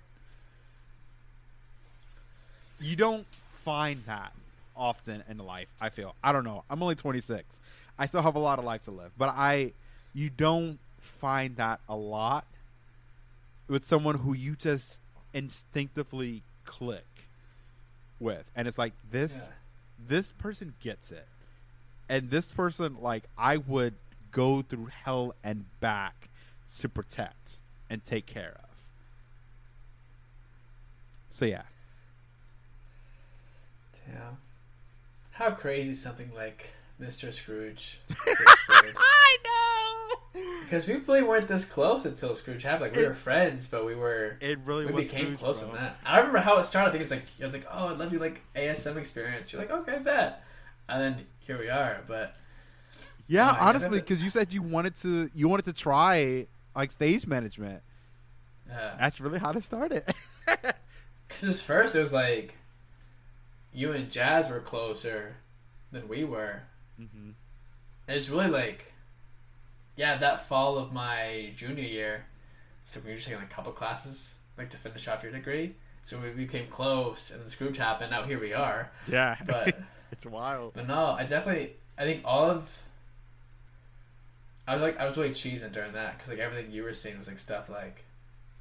[2.80, 4.32] You don't find that
[4.76, 5.68] often in life.
[5.80, 6.14] I feel.
[6.22, 6.64] I don't know.
[6.70, 7.44] I'm only 26.
[7.98, 9.72] I still have a lot of life to live, but I,
[10.12, 12.44] you don't find that a lot
[13.68, 14.98] with someone who you just
[15.32, 17.06] instinctively click
[18.20, 19.54] with, and it's like this Yeah.
[20.08, 21.26] this person gets it.
[22.08, 23.94] And this person, like, I would
[24.30, 26.28] go through hell and back
[26.80, 27.58] to protect
[27.88, 28.70] and take care of.
[31.30, 31.62] So, yeah.
[34.06, 34.36] Damn.
[35.34, 36.70] How crazy something like
[37.00, 37.32] Mr.
[37.32, 37.98] Scrooge.
[38.26, 40.40] I know!
[40.62, 42.92] Because we really weren't this close until Scrooge happened.
[42.92, 45.70] Like we were friends, but we were It really we was became Scrooge, close bro.
[45.70, 45.96] on that.
[46.04, 46.88] I remember how it started.
[46.88, 49.52] I think it's like I was like, oh, I'd love you like ASM experience.
[49.52, 50.42] You're like, okay, bet.
[50.88, 51.98] And then here we are.
[52.06, 52.34] But
[53.26, 57.26] Yeah, Oh, honestly, because you said you wanted to, you wanted to try like stage
[57.26, 57.82] management.
[58.72, 60.08] uh, That's really how to start it
[60.42, 60.74] started.
[61.28, 62.54] because first it was like
[63.74, 65.36] you and Jazz were closer
[65.92, 66.62] than we were.
[67.00, 67.30] mm-hmm.
[68.06, 68.92] It's really like,
[69.96, 72.26] yeah, that fall of my junior year.
[72.84, 75.74] So we were just taking like a couple classes, like to finish off your degree.
[76.02, 78.10] So we became close, and then Scrooge happened.
[78.10, 78.90] Now here we are.
[79.08, 79.78] Yeah, But
[80.12, 80.74] it's wild.
[80.74, 82.82] but no, I definitely I think all of.
[84.68, 87.18] I was like I was really cheesing during that because like everything you were saying
[87.18, 88.04] was like stuff like,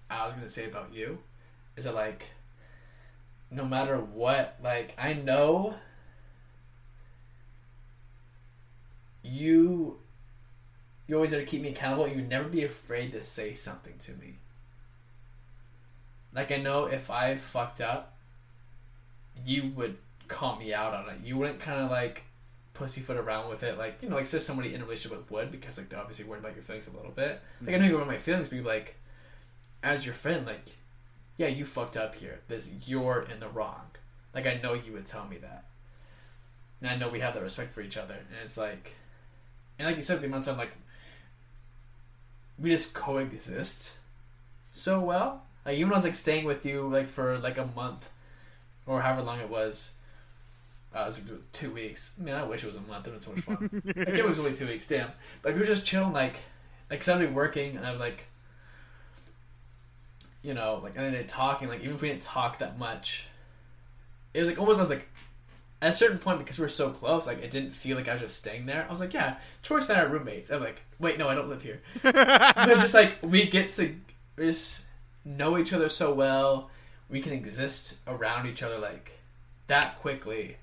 [0.10, 1.20] I was gonna say about you,
[1.76, 2.28] is it like.
[3.54, 5.76] No matter what, like I know.
[9.22, 10.00] You
[11.08, 12.08] you always there to keep me accountable.
[12.08, 14.38] You never be afraid to say something to me.
[16.34, 18.18] Like I know if I fucked up,
[19.46, 19.98] you would
[20.28, 21.22] call me out on it.
[21.24, 22.24] You wouldn't kind of like
[22.74, 25.52] pussyfoot around with it, like you know, like say somebody in a relationship with would
[25.52, 27.40] because like they're obviously worried about your feelings a little bit.
[27.62, 28.96] Like I know you're worried about my feelings, but you're like,
[29.84, 30.76] as your friend, like,
[31.38, 32.42] yeah, you fucked up here.
[32.48, 33.82] This you're in the wrong.
[34.34, 35.66] Like I know you would tell me that,
[36.82, 38.96] and I know we have that respect for each other, and it's like,
[39.78, 40.74] and like you said, the amount of time like
[42.60, 43.94] we just coexist
[44.72, 45.44] so well.
[45.66, 48.10] Like even when I was like staying with you like for like a month
[48.86, 49.94] or however long it was.
[50.96, 52.14] Uh, it was like, two weeks.
[52.20, 53.08] I mean, I wish it was a month.
[53.08, 53.82] It was so much fun.
[53.88, 54.88] I like it was only two weeks.
[54.88, 55.10] Damn.
[55.44, 56.36] Like we were just chilling, like
[56.90, 58.26] like somebody working, and I'm like,
[60.44, 61.68] you know, like and then talking.
[61.68, 63.28] Like even if we didn't talk that much,
[64.34, 64.80] it was like almost.
[64.80, 65.08] I was like,
[65.82, 68.14] at a certain point because we were so close, like it didn't feel like I
[68.14, 68.86] was just staying there.
[68.86, 70.50] I was like, yeah, Troy's and I are roommates.
[70.52, 71.82] I'm like, wait, no, I don't live here.
[72.04, 73.96] It's just like we get to
[74.38, 74.82] we just
[75.26, 76.70] know each other so well.
[77.10, 79.20] We can exist around each other like
[79.68, 80.58] that quickly,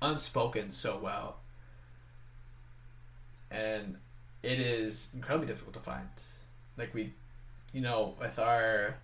[0.00, 1.36] unspoken so well,
[3.50, 3.96] and
[4.42, 6.08] it is incredibly difficult to find.
[6.76, 7.12] Like we,
[7.72, 8.96] you know, with our,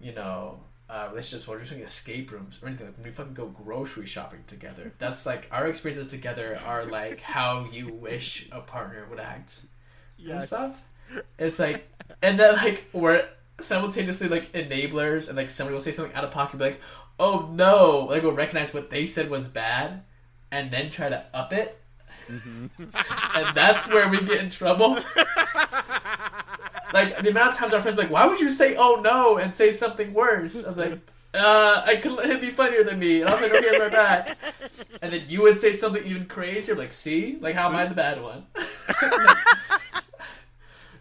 [0.00, 0.60] you know.
[0.86, 3.46] Uh, relationships where we're just doing escape rooms or anything like when we fucking go
[3.46, 9.06] grocery shopping together that's like our experiences together are like how you wish a partner
[9.08, 9.62] would act
[10.34, 10.82] and stuff.
[11.38, 11.86] It's like,
[12.22, 13.26] and then like we're
[13.60, 16.80] simultaneously like enablers, and like somebody will say something out of pocket, be like,
[17.18, 20.02] "Oh no!" Like we'll recognize what they said was bad,
[20.50, 21.78] and then try to up it.
[22.28, 22.70] and
[23.54, 24.98] that's where we get in trouble.
[26.94, 29.38] like the amount of times our friends are like, "Why would you say oh no
[29.38, 30.92] and say something worse?" I was like,
[31.34, 33.88] uh, "I could let him be funnier than me," and I was like, "Okay, my
[33.88, 34.36] bad."
[35.02, 37.94] And then you would say something even crazier, like, "See, like how am I the
[37.94, 38.46] bad one?"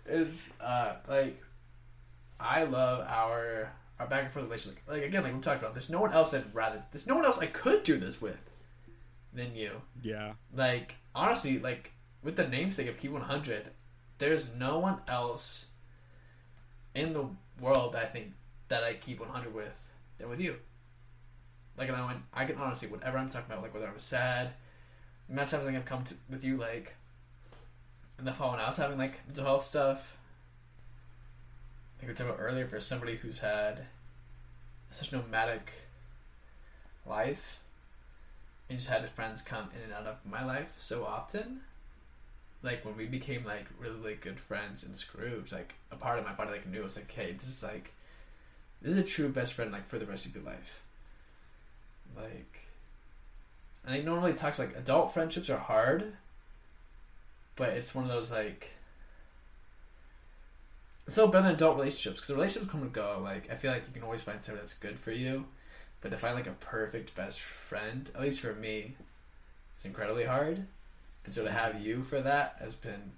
[0.06, 1.42] It's uh like
[2.40, 4.82] I love our our back and forth relationship.
[4.88, 6.84] Like again, like we talked about, there's no one else I'd rather.
[6.92, 8.42] There's no one else I could do this with
[9.32, 9.82] than you.
[10.02, 10.34] Yeah.
[10.54, 11.92] Like honestly, like
[12.24, 13.70] with the namesake of Keep 100,
[14.18, 15.68] there's no one else
[16.96, 17.28] in the
[17.60, 18.34] world I think
[18.68, 20.56] that I keep 100 with than with you.
[21.78, 24.52] Like, and I went, I can honestly, whatever I'm talking about, like whether I'm sad,
[25.28, 26.96] the amount of times I think I've come to with you, like
[28.20, 30.18] in the fall when I was having like mental health stuff.
[31.98, 33.86] I think we talked about earlier for somebody who's had
[34.92, 35.72] such nomadic
[37.06, 37.60] life
[38.70, 41.62] and just had friends come in and out of my life so often.
[42.64, 46.26] Like when we became like really, really good friends in Scrooge, like a part of
[46.26, 47.92] my body like knew it was like, hey, this is like
[48.82, 50.82] this is a true best friend like for the rest of your life.
[52.16, 52.64] Like
[53.86, 56.14] and I normally talk like adult friendships are hard,
[57.56, 58.72] but it's one of those like
[61.06, 63.20] it's no better than adult relationships because relationships come and go.
[63.22, 65.46] Like I feel like you can always find someone that's good for you,
[66.00, 68.96] but to find like a perfect best friend, at least for me,
[69.76, 70.66] it's incredibly hard.
[71.26, 73.12] And so to have you for that has been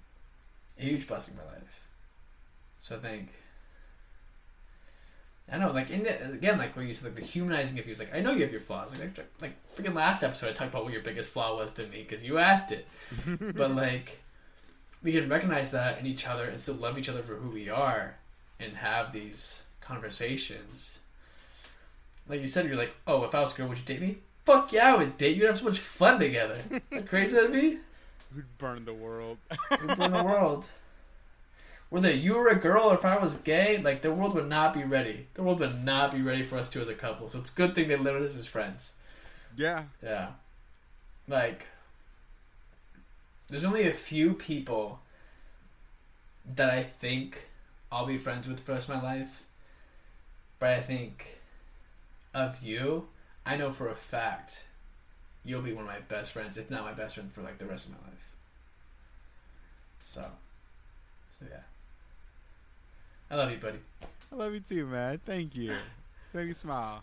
[0.78, 1.86] a huge blessing in my life.
[2.78, 3.30] So I think
[5.50, 7.94] I know, like in the, again, like where you said, like the humanizing of you
[7.94, 8.92] like I know you have your flaws.
[8.98, 11.82] Like like, like freaking last episode, I talked about what your biggest flaw was to
[11.86, 12.86] me because you asked it.
[13.54, 14.20] but like
[15.02, 17.68] we can recognize that in each other and still love each other for who we
[17.68, 18.16] are
[18.58, 20.98] and have these conversations.
[22.28, 24.18] Like you said, you're like, oh, if I was a girl, would you date me?
[24.44, 25.42] Fuck yeah, I would date you.
[25.42, 26.58] We'd have so much fun together.
[26.90, 27.78] How crazy that'd be?
[28.34, 29.38] We'd burn the world.
[29.70, 30.66] We'd burn the world.
[31.88, 34.74] Whether you were a girl or if I was gay, like the world would not
[34.74, 35.28] be ready.
[35.34, 37.28] The world would not be ready for us two as a couple.
[37.28, 38.92] So it's a good thing they live with us as friends.
[39.56, 39.84] yeah.
[40.02, 40.28] Yeah.
[41.28, 41.66] Like,
[43.48, 45.00] there's only a few people
[46.54, 47.48] that I think
[47.90, 49.44] I'll be friends with for the rest of my life.
[50.58, 51.40] But I think
[52.34, 53.08] of you,
[53.44, 54.64] I know for a fact
[55.46, 57.66] you'll be one of my best friends, if not my best friend for like the
[57.66, 58.32] rest of my life.
[60.04, 60.24] So,
[61.38, 61.60] so yeah.
[63.30, 63.78] I love you, buddy.
[64.32, 65.20] I love you too, man.
[65.24, 65.72] Thank you.
[66.34, 67.02] Make me smile.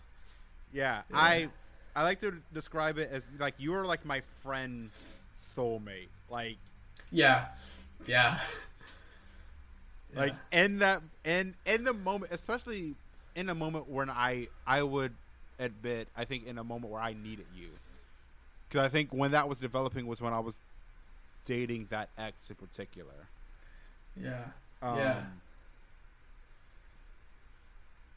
[0.72, 1.16] Yeah, Yeah.
[1.16, 1.48] I
[1.96, 4.90] I like to describe it as like you are like my friend
[5.40, 6.08] soulmate.
[6.28, 6.56] Like
[7.10, 7.46] Yeah,
[8.06, 8.38] yeah.
[10.14, 12.94] like in that in in the moment, especially
[13.34, 15.14] in a moment when I I would
[15.58, 17.68] admit I think in a moment where I needed you.
[18.70, 20.58] Cuz I think when that was developing was when I was
[21.44, 23.28] dating that ex in particular.
[24.16, 24.44] yeah,
[24.82, 25.24] Um, Yeah.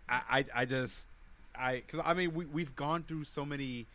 [0.09, 1.05] I, I, I just,
[1.53, 3.85] I, cause I mean, we we've gone through so many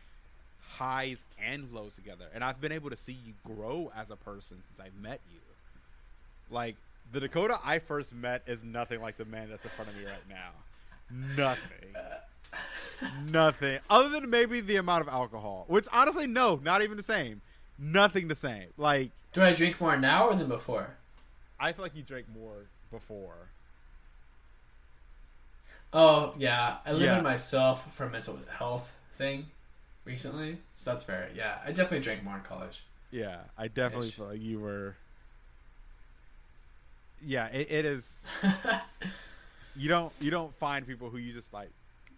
[0.61, 4.63] highs and lows together, and I've been able to see you grow as a person
[4.69, 5.41] since I met you.
[6.51, 6.77] Like
[7.13, 10.05] the Dakota I first met is nothing like the man that's in front of me
[10.05, 10.51] right now.
[11.11, 11.95] Nothing.
[13.27, 13.79] Nothing.
[13.91, 17.41] Other than maybe the amount of alcohol, which honestly, no, not even the same.
[17.79, 18.69] Nothing the same.
[18.77, 20.91] Like Do I drink more now or than before?
[21.59, 23.49] I feel like you drank more before.
[25.93, 27.21] Oh yeah, I limited Yeah.
[27.23, 29.47] myself for a mental health thing
[30.05, 31.29] recently, so that's fair.
[31.35, 32.83] Yeah, I definitely drank more in college.
[33.11, 34.15] Yeah, I definitely Ish.
[34.15, 34.97] feel like you were.
[37.25, 38.25] Yeah, it, it is.
[39.77, 41.71] you don't you don't find people who you just like,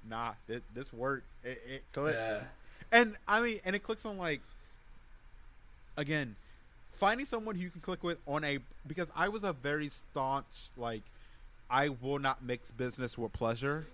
[0.08, 1.26] nah, it, this works.
[1.42, 2.16] It, it clicks.
[2.16, 2.44] Yeah.
[2.92, 4.40] And I mean, and it clicks on like.
[5.96, 6.34] Again,
[6.96, 10.70] finding someone who you can click with on a because I was a very staunch
[10.76, 11.02] like,
[11.70, 13.86] I will not mix business with pleasure.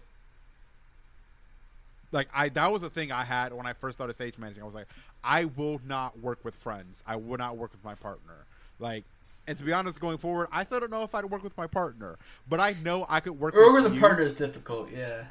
[2.11, 4.63] Like I that was the thing I had when I first started stage managing.
[4.63, 4.89] I was like,
[5.23, 7.05] I will not work with friends.
[7.07, 8.47] I will not work with my partner.
[8.79, 9.05] Like,
[9.47, 11.67] and to be honest, going forward, I still don't know if I'd work with my
[11.67, 12.17] partner,
[12.49, 13.55] but I know I could work.
[13.55, 14.91] Or with with the you, partner is difficult.
[14.91, 15.25] Yeah,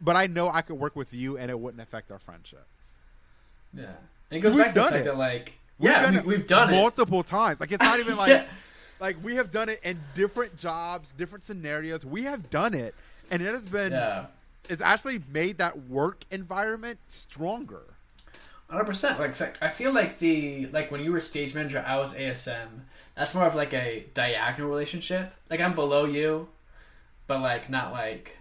[0.00, 2.66] but I know I could work with you, and it wouldn't affect our friendship.
[3.74, 3.92] yeah.
[4.30, 5.04] And it goes We've back to the done fact it.
[5.04, 6.76] that like, We've yeah, done we, we've done it.
[6.76, 7.60] multiple times.
[7.60, 8.44] Like it's not even like Yeah.
[8.98, 12.04] like we have done it in different jobs, different scenarios.
[12.04, 12.94] We have done it,
[13.30, 13.92] and it has been.
[13.92, 14.26] Yeah,
[14.68, 17.82] It's actually made that work environment stronger.
[18.70, 19.20] hundred percent.
[19.20, 22.68] Like, like, I feel like the like when you were stage manager, I was ASM.
[23.14, 25.32] That's more of like a diagonal relationship.
[25.50, 26.48] Like I'm below you,
[27.28, 28.36] but like not like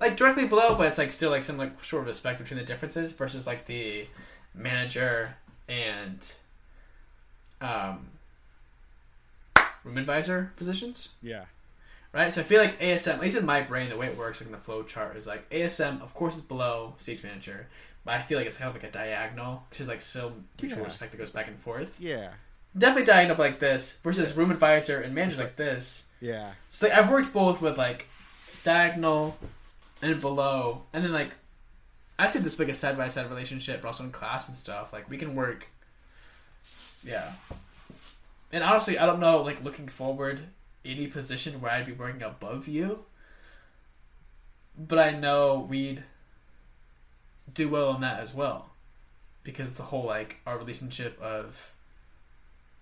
[0.00, 2.64] like directly below, but it's like still like some like sort of respect between the
[2.64, 4.06] differences versus like the
[4.54, 5.36] manager
[5.68, 6.32] and
[7.60, 8.08] um,
[9.84, 11.44] room advisor positions, Yeah.
[12.12, 12.32] right?
[12.32, 14.46] So I feel like ASM, at least in my brain, the way it works like
[14.46, 17.66] in the flow chart is like ASM, of course, is below stage manager,
[18.04, 20.80] but I feel like it's kind of like a diagonal, which is like still mutual
[20.80, 20.84] Yeah.
[20.84, 21.98] respect that goes back and forth.
[22.00, 22.30] Yeah.
[22.76, 26.04] Definitely diagonal like this versus room advisor and manager like this.
[26.20, 26.52] Yeah.
[26.68, 28.08] So like, I've worked both with like
[28.64, 29.36] diagonal
[30.04, 31.30] and below, and then like
[32.18, 34.92] I say this like a side by side relationship, but also in class and stuff.
[34.92, 35.66] Like we can work,
[37.04, 37.32] yeah.
[38.52, 39.42] And honestly, I don't know.
[39.42, 40.40] Like looking forward,
[40.84, 43.04] any position where I'd be working above you,
[44.76, 46.04] but I know we'd
[47.52, 48.70] do well on that as well,
[49.42, 51.72] because it's the whole like our relationship of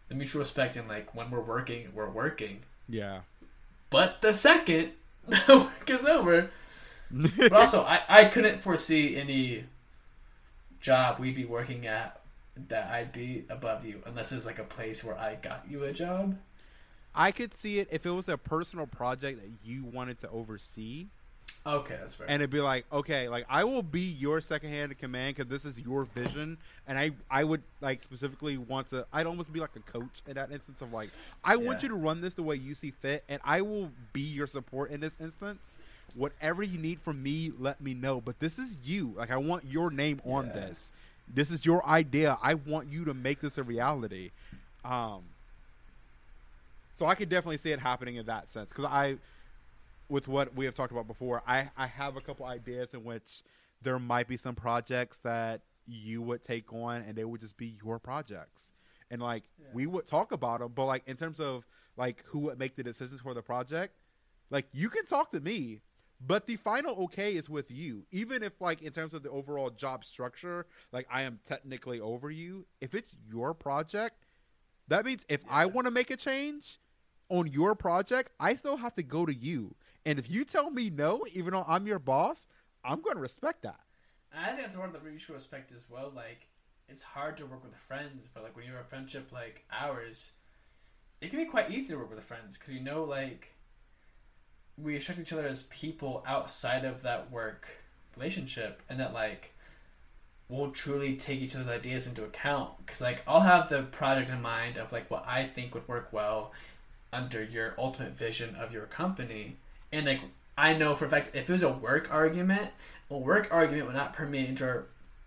[0.09, 2.61] the mutual respect and like when we're working, we're working.
[2.89, 3.20] Yeah.
[3.91, 4.91] But the second
[5.29, 6.51] the work is over,
[7.13, 9.65] but also I, I couldn't foresee any
[10.81, 12.21] job we'd be working at
[12.69, 15.93] that I'd be above you unless it's like a place where I got you a
[15.93, 16.37] job.
[17.15, 21.07] I could see it if it was a personal project that you wanted to oversee,
[21.67, 22.27] Okay, that's fair.
[22.29, 25.51] and it'd be like, okay, like I will be your second hand in command because
[25.51, 26.57] this is your vision,
[26.89, 29.07] and I I would like specifically want to.
[29.13, 31.11] I'd almost be like a coach in that instance of like,
[31.45, 34.23] I want you to run this the way you see fit, and I will be
[34.23, 35.77] your support in this instance.
[36.15, 38.21] Whatever you need from me, let me know.
[38.21, 39.15] But this is you.
[39.17, 40.53] Like I want your name on Yeah.
[40.53, 40.93] this.
[41.33, 42.39] This is your idea.
[42.43, 44.31] I want you to make this a reality.
[44.85, 45.23] Um,
[46.95, 49.17] so I could definitely see it happening in that sense because I,
[50.09, 53.43] with what we have talked about before, I I have a couple ideas in which
[53.83, 57.75] there might be some projects that you would take on and they would just be
[57.85, 58.73] your projects,
[59.11, 59.67] and like Yeah.
[59.73, 61.65] we would talk about them, but like in terms of
[61.97, 63.95] like who would make the decisions for the project,
[64.51, 65.81] like you can talk to me.
[66.25, 68.05] But the final okay is with you.
[68.12, 72.31] Even if like in terms of the overall job structure, like I am technically over
[72.31, 72.66] you.
[72.81, 74.25] If it's your project,
[74.89, 76.79] that means if I want to make a change
[77.29, 79.75] on your project, I still have to go to you.
[80.05, 82.47] And if you tell me no, even though I'm your boss,
[82.85, 83.81] I'm going to respect that.
[84.33, 86.12] And I think that's one of the mutual respect as well.
[86.14, 86.49] Like,
[86.89, 90.33] it's hard to work with friends, but like when you have a friendship like ours,
[91.20, 93.52] it can be quite easy to work with friends because you know, like,
[94.79, 97.66] we respect each other as people outside of that work
[98.16, 99.53] relationship, and that like
[100.49, 102.70] we'll truly take each other's ideas into account.
[102.79, 106.12] Because like I'll have the project in mind of like what I think would work
[106.12, 106.53] well
[107.12, 109.57] under your ultimate vision of your company,
[109.91, 110.20] and like
[110.57, 112.70] I know for a fact if it was a work argument
[113.12, 114.87] a work argument would not permeate into our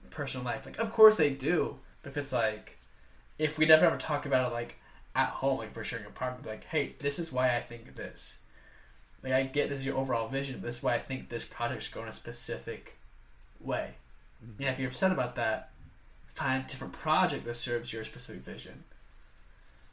[0.10, 0.66] personal life.
[0.66, 2.78] Like, of course they do, but if it's like,
[3.38, 4.78] if we never ever talk about it, like
[5.16, 8.39] at home, like we're sharing an apartment, like, hey, this is why I think this.
[9.26, 11.44] Like, I get this is your overall vision, but this is why I think this
[11.44, 12.96] project should go in a specific
[13.60, 13.96] way.
[14.46, 14.62] Mm-hmm.
[14.62, 15.72] And if you're upset about that,
[16.36, 18.84] find a different project that serves your specific vision.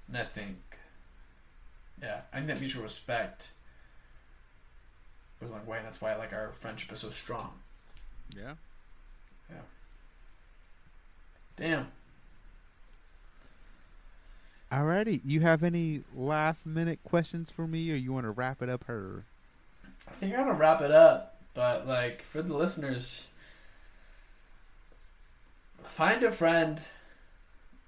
[0.07, 0.59] And I think,
[2.03, 3.53] yeah, I think that mutual respect
[5.41, 7.53] goes a long way, and that's why like our friendship is so strong.
[8.37, 8.53] Yeah.
[9.49, 9.63] Yeah.
[11.57, 11.87] Damn.
[14.73, 15.21] Alrighty.
[15.23, 18.85] You have any last minute questions for me or you want to wrap it up
[18.85, 19.27] her?
[20.09, 23.29] I think I'm gonna wrap it up, but like for the listeners,
[25.85, 26.81] find a friend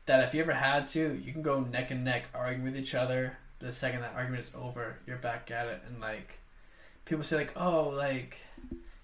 [0.05, 2.95] that if you ever had to, you can go neck and neck arguing with each
[2.95, 3.39] other.
[3.61, 6.39] The second that argument is over, you're back at it, and like
[7.07, 8.39] people say, like, oh, like,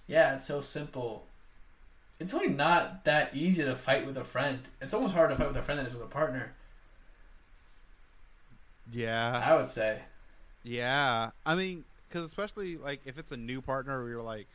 [0.06, 1.24] yeah, it's so simple.
[2.18, 4.60] It's really not that easy to fight with a friend.
[4.82, 6.52] It's almost harder to fight with a friend than it is with a partner.
[8.92, 9.42] Yeah.
[9.44, 10.00] I would say.
[10.62, 14.46] Yeah, I mean, because especially like if it's a new partner, where you're like,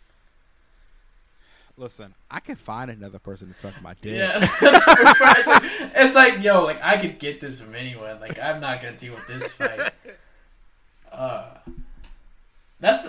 [1.77, 4.17] listen, I can find another person to suck my dick.
[4.17, 4.39] Yeah.
[4.61, 5.63] It's like,
[5.95, 8.19] it's like, yo, like I could get this from anyone.
[8.19, 9.91] Like I'm not gonna deal with this fight.
[11.11, 11.59] Uh,
[12.81, 13.07] that's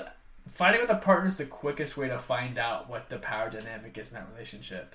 [0.49, 3.99] fighting with a partner is the quickest way to find out what the power dynamic
[3.99, 4.95] is in that relationship.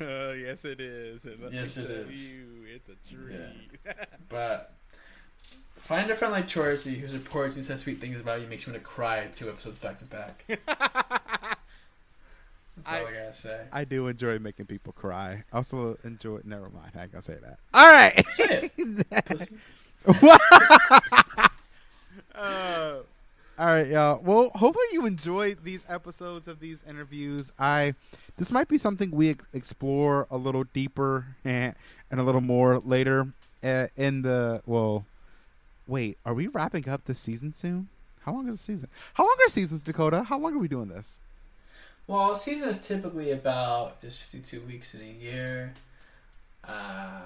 [0.00, 1.26] Uh, yes, it is.
[1.52, 2.32] Yes, it is.
[2.32, 3.44] You, it's a treat.
[4.30, 4.77] But
[5.88, 8.66] find a friend like Chorsey who supports you and says sweet things about you, makes
[8.66, 10.44] you want to cry two episodes back to back.
[10.48, 10.60] That's
[12.86, 13.64] all I, I- gotta say.
[13.72, 15.44] I do enjoy making people cry.
[15.50, 16.40] I also enjoy.
[16.44, 16.90] Never mind.
[16.94, 17.58] I ain't gonna say that.
[17.72, 18.22] All right.
[18.26, 19.50] Say it.
[22.34, 22.98] Uh,
[23.58, 24.20] all right, y'all.
[24.22, 27.52] Well, hopefully you enjoyed these episodes of these interviews.
[27.58, 27.94] I
[28.36, 31.74] this might be something we ex- explore a little deeper and,
[32.12, 33.32] and a little more later
[33.64, 34.62] uh, in the.
[34.66, 35.04] Well,
[35.88, 37.88] wait, are we wrapping up this season soon?
[38.20, 38.88] How long is the season?
[39.14, 40.22] How long are seasons, Dakota?
[40.24, 41.18] How long are we doing this?
[42.06, 45.74] Well, season is typically about just 52 weeks in a year.
[46.62, 47.22] Uh,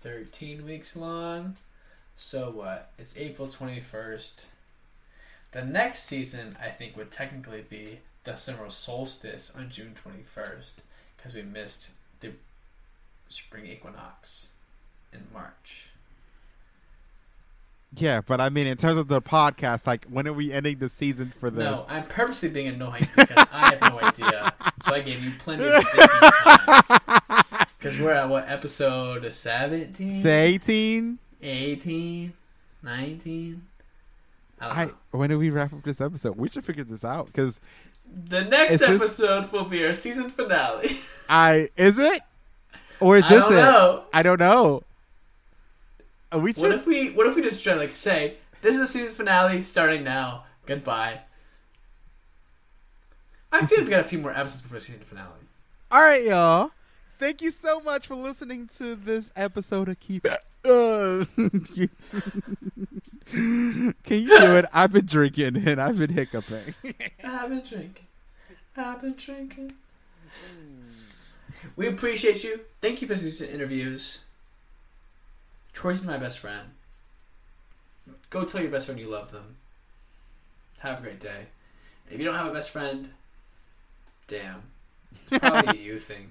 [0.00, 1.56] 13 weeks long.
[2.16, 2.92] So what?
[2.98, 4.44] It's April 21st.
[5.52, 10.72] The next season, I think, would technically be the summer solstice on June 21st
[11.16, 12.32] because we missed the
[13.28, 14.48] spring equinox
[15.12, 15.88] in March.
[17.96, 20.88] Yeah, but I mean, in terms of the podcast, like, when are we ending the
[20.88, 21.64] season for this?
[21.64, 24.52] No, I'm purposely being annoying because I have no idea.
[24.82, 27.44] So I gave you plenty of time.
[27.78, 30.26] Because we're at what episode 17?
[30.26, 31.18] 18?
[31.42, 32.32] 18?
[32.82, 33.62] 19?
[34.58, 36.38] I don't I, when do we wrap up this episode?
[36.38, 37.60] We should figure this out because
[38.26, 40.96] The next Is this- episode will be our season finale.
[41.28, 42.22] I is it
[43.00, 43.56] or is I this don't it?
[43.56, 44.06] know.
[44.14, 44.82] I don't know.
[46.32, 48.86] Uh, We What if we what if we just try like say this is the
[48.86, 50.44] season finale starting now.
[50.66, 51.20] Goodbye.
[53.52, 55.28] I feel like we got a few more episodes before the season finale.
[55.90, 56.70] All right, y'all.
[57.18, 60.26] Thank you so much for listening to this episode of Keep.
[60.64, 61.88] Uh, can
[64.08, 64.66] you do it?
[64.72, 66.74] I've been drinking and I've been hiccuping.
[67.24, 68.06] I've been drinking.
[68.76, 69.72] I've been drinking.
[71.76, 72.60] We appreciate you.
[72.80, 74.20] Thank you for listening to interviews.
[75.72, 76.70] Troy's my best friend.
[78.30, 79.56] Go tell your best friend you love them.
[80.78, 81.46] Have a great day.
[82.10, 83.10] If you don't have a best friend,
[84.26, 84.62] damn.
[85.28, 86.30] It's probably a you thing.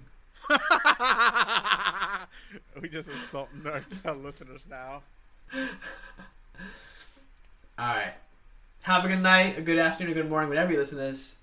[2.81, 3.61] we just insulting
[4.05, 5.01] our listeners now.
[7.79, 8.13] Alright.
[8.81, 11.37] Have a good night, a good afternoon, a good morning, whenever you listen to this.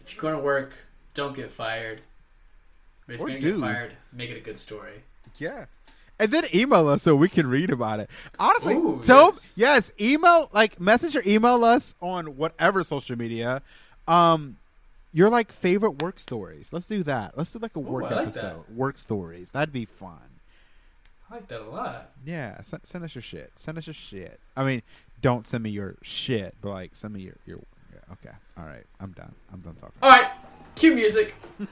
[0.00, 0.72] If you're going to work,
[1.14, 2.00] don't get fired.
[3.06, 3.60] But if Or you're going to do.
[3.60, 5.02] get fired, make it a good story.
[5.38, 5.66] Yeah.
[6.20, 8.10] And then email us so we can read about it.
[8.38, 9.52] Honestly, Ooh, tell yes.
[9.56, 9.92] yes.
[10.00, 13.62] email like message or email us on whatever social media.
[14.06, 14.58] Um
[15.12, 16.72] your like favorite work stories.
[16.72, 17.36] Let's do that.
[17.36, 18.64] Let's do like a work I like episode.
[18.68, 19.50] Work stories.
[19.50, 20.18] That'd be fun.
[21.30, 22.10] I like that a lot.
[22.24, 23.52] Yeah, send, send us your shit.
[23.56, 24.40] Send us your shit.
[24.56, 24.82] I mean,
[25.22, 27.60] don't send me your shit, but like send me your your.
[27.92, 28.84] Yeah, okay, all right.
[29.00, 29.34] I'm done.
[29.52, 29.96] I'm done talking.
[30.02, 30.30] Alright,
[30.74, 31.34] cue music.